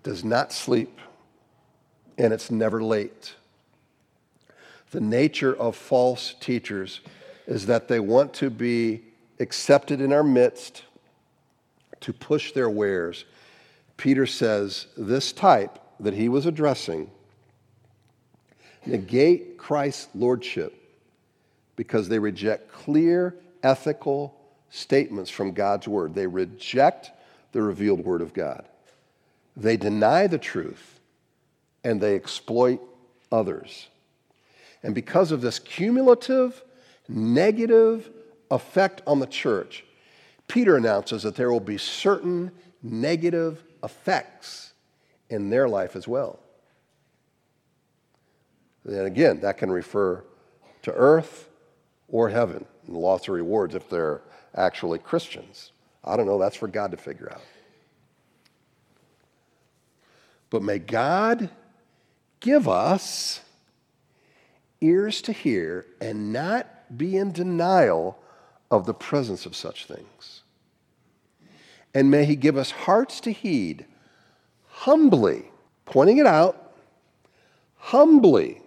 does 0.03 0.23
not 0.23 0.53
sleep, 0.53 1.01
and 2.17 2.31
it's 2.31 2.49
never 2.49 2.81
late. 2.81 3.35
The 4.91 5.01
nature 5.01 5.53
of 5.53 5.75
false 5.75 6.33
teachers 6.39 7.01
is 7.45 7.65
that 7.65 7.89
they 7.89 7.99
want 7.99 8.33
to 8.35 8.49
be 8.49 9.01
accepted 9.41 9.99
in 9.99 10.13
our 10.13 10.23
midst 10.23 10.83
to 11.99 12.13
push 12.13 12.53
their 12.53 12.69
wares. 12.69 13.25
Peter 13.97 14.25
says 14.25 14.87
this 14.95 15.33
type 15.33 15.77
that 15.99 16.13
he 16.13 16.29
was 16.29 16.45
addressing 16.45 17.11
negate 18.85 19.57
Christ's 19.57 20.07
lordship 20.15 20.73
because 21.75 22.07
they 22.07 22.17
reject 22.17 22.71
clear 22.71 23.35
ethical 23.63 24.35
statements 24.69 25.29
from 25.29 25.51
God's 25.51 25.87
word. 25.87 26.13
They 26.13 26.27
reject 26.27 27.11
the 27.51 27.61
revealed 27.61 28.03
word 28.03 28.21
of 28.21 28.33
God. 28.33 28.65
They 29.57 29.77
deny 29.77 30.27
the 30.27 30.37
truth 30.37 30.99
and 31.83 31.99
they 31.99 32.15
exploit 32.15 32.81
others. 33.31 33.87
And 34.83 34.95
because 34.95 35.31
of 35.31 35.41
this 35.41 35.59
cumulative 35.59 36.63
negative 37.07 38.09
effect 38.51 39.01
on 39.07 39.19
the 39.19 39.27
church, 39.27 39.83
Peter 40.47 40.77
announces 40.77 41.23
that 41.23 41.35
there 41.35 41.51
will 41.51 41.59
be 41.59 41.77
certain 41.77 42.51
negative 42.81 43.63
effects 43.83 44.73
in 45.29 45.49
their 45.49 45.67
life 45.67 45.95
as 45.95 46.07
well. 46.07 46.39
And 48.85 49.05
again, 49.05 49.41
that 49.41 49.57
can 49.57 49.71
refer 49.71 50.23
to 50.83 50.93
earth, 50.93 51.49
or 52.07 52.29
heaven 52.29 52.65
and 52.89 52.97
lots 52.97 53.27
of 53.27 53.35
rewards 53.35 53.75
if 53.75 53.87
they're 53.89 54.21
actually 54.55 54.99
Christians. 54.99 55.71
I 56.03 56.17
don't 56.17 56.25
know, 56.25 56.39
that's 56.39 56.55
for 56.55 56.67
God 56.67 56.91
to 56.91 56.97
figure 56.97 57.31
out. 57.31 57.41
But 60.49 60.63
may 60.63 60.79
God 60.79 61.49
give 62.39 62.67
us 62.67 63.41
ears 64.81 65.21
to 65.23 65.31
hear 65.31 65.85
and 66.01 66.33
not 66.33 66.97
be 66.97 67.17
in 67.17 67.31
denial 67.31 68.17
of 68.71 68.85
the 68.85 68.93
presence 68.93 69.45
of 69.45 69.55
such 69.55 69.85
things. 69.85 70.41
And 71.93 72.09
may 72.09 72.25
He 72.25 72.35
give 72.35 72.57
us 72.57 72.71
hearts 72.71 73.19
to 73.21 73.31
heed, 73.31 73.85
humbly, 74.67 75.45
pointing 75.85 76.17
it 76.17 76.25
out, 76.25 76.73
humbly. 77.75 78.61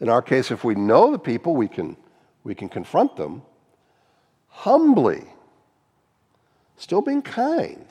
In 0.00 0.08
our 0.08 0.20
case, 0.20 0.50
if 0.50 0.64
we 0.64 0.74
know 0.74 1.12
the 1.12 1.18
people, 1.18 1.54
we 1.54 1.68
can 1.68 1.96
we 2.44 2.54
can 2.54 2.68
confront 2.68 3.16
them 3.16 3.42
humbly, 4.48 5.24
still 6.76 7.00
being 7.00 7.22
kind, 7.22 7.86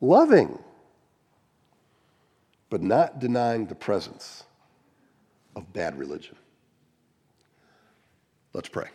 loving, 0.00 0.58
but 2.70 2.82
not 2.82 3.18
denying 3.18 3.66
the 3.66 3.74
presence 3.74 4.44
of 5.56 5.72
bad 5.72 5.98
religion. 5.98 6.36
Let's 8.52 8.68
pray. 8.68 8.88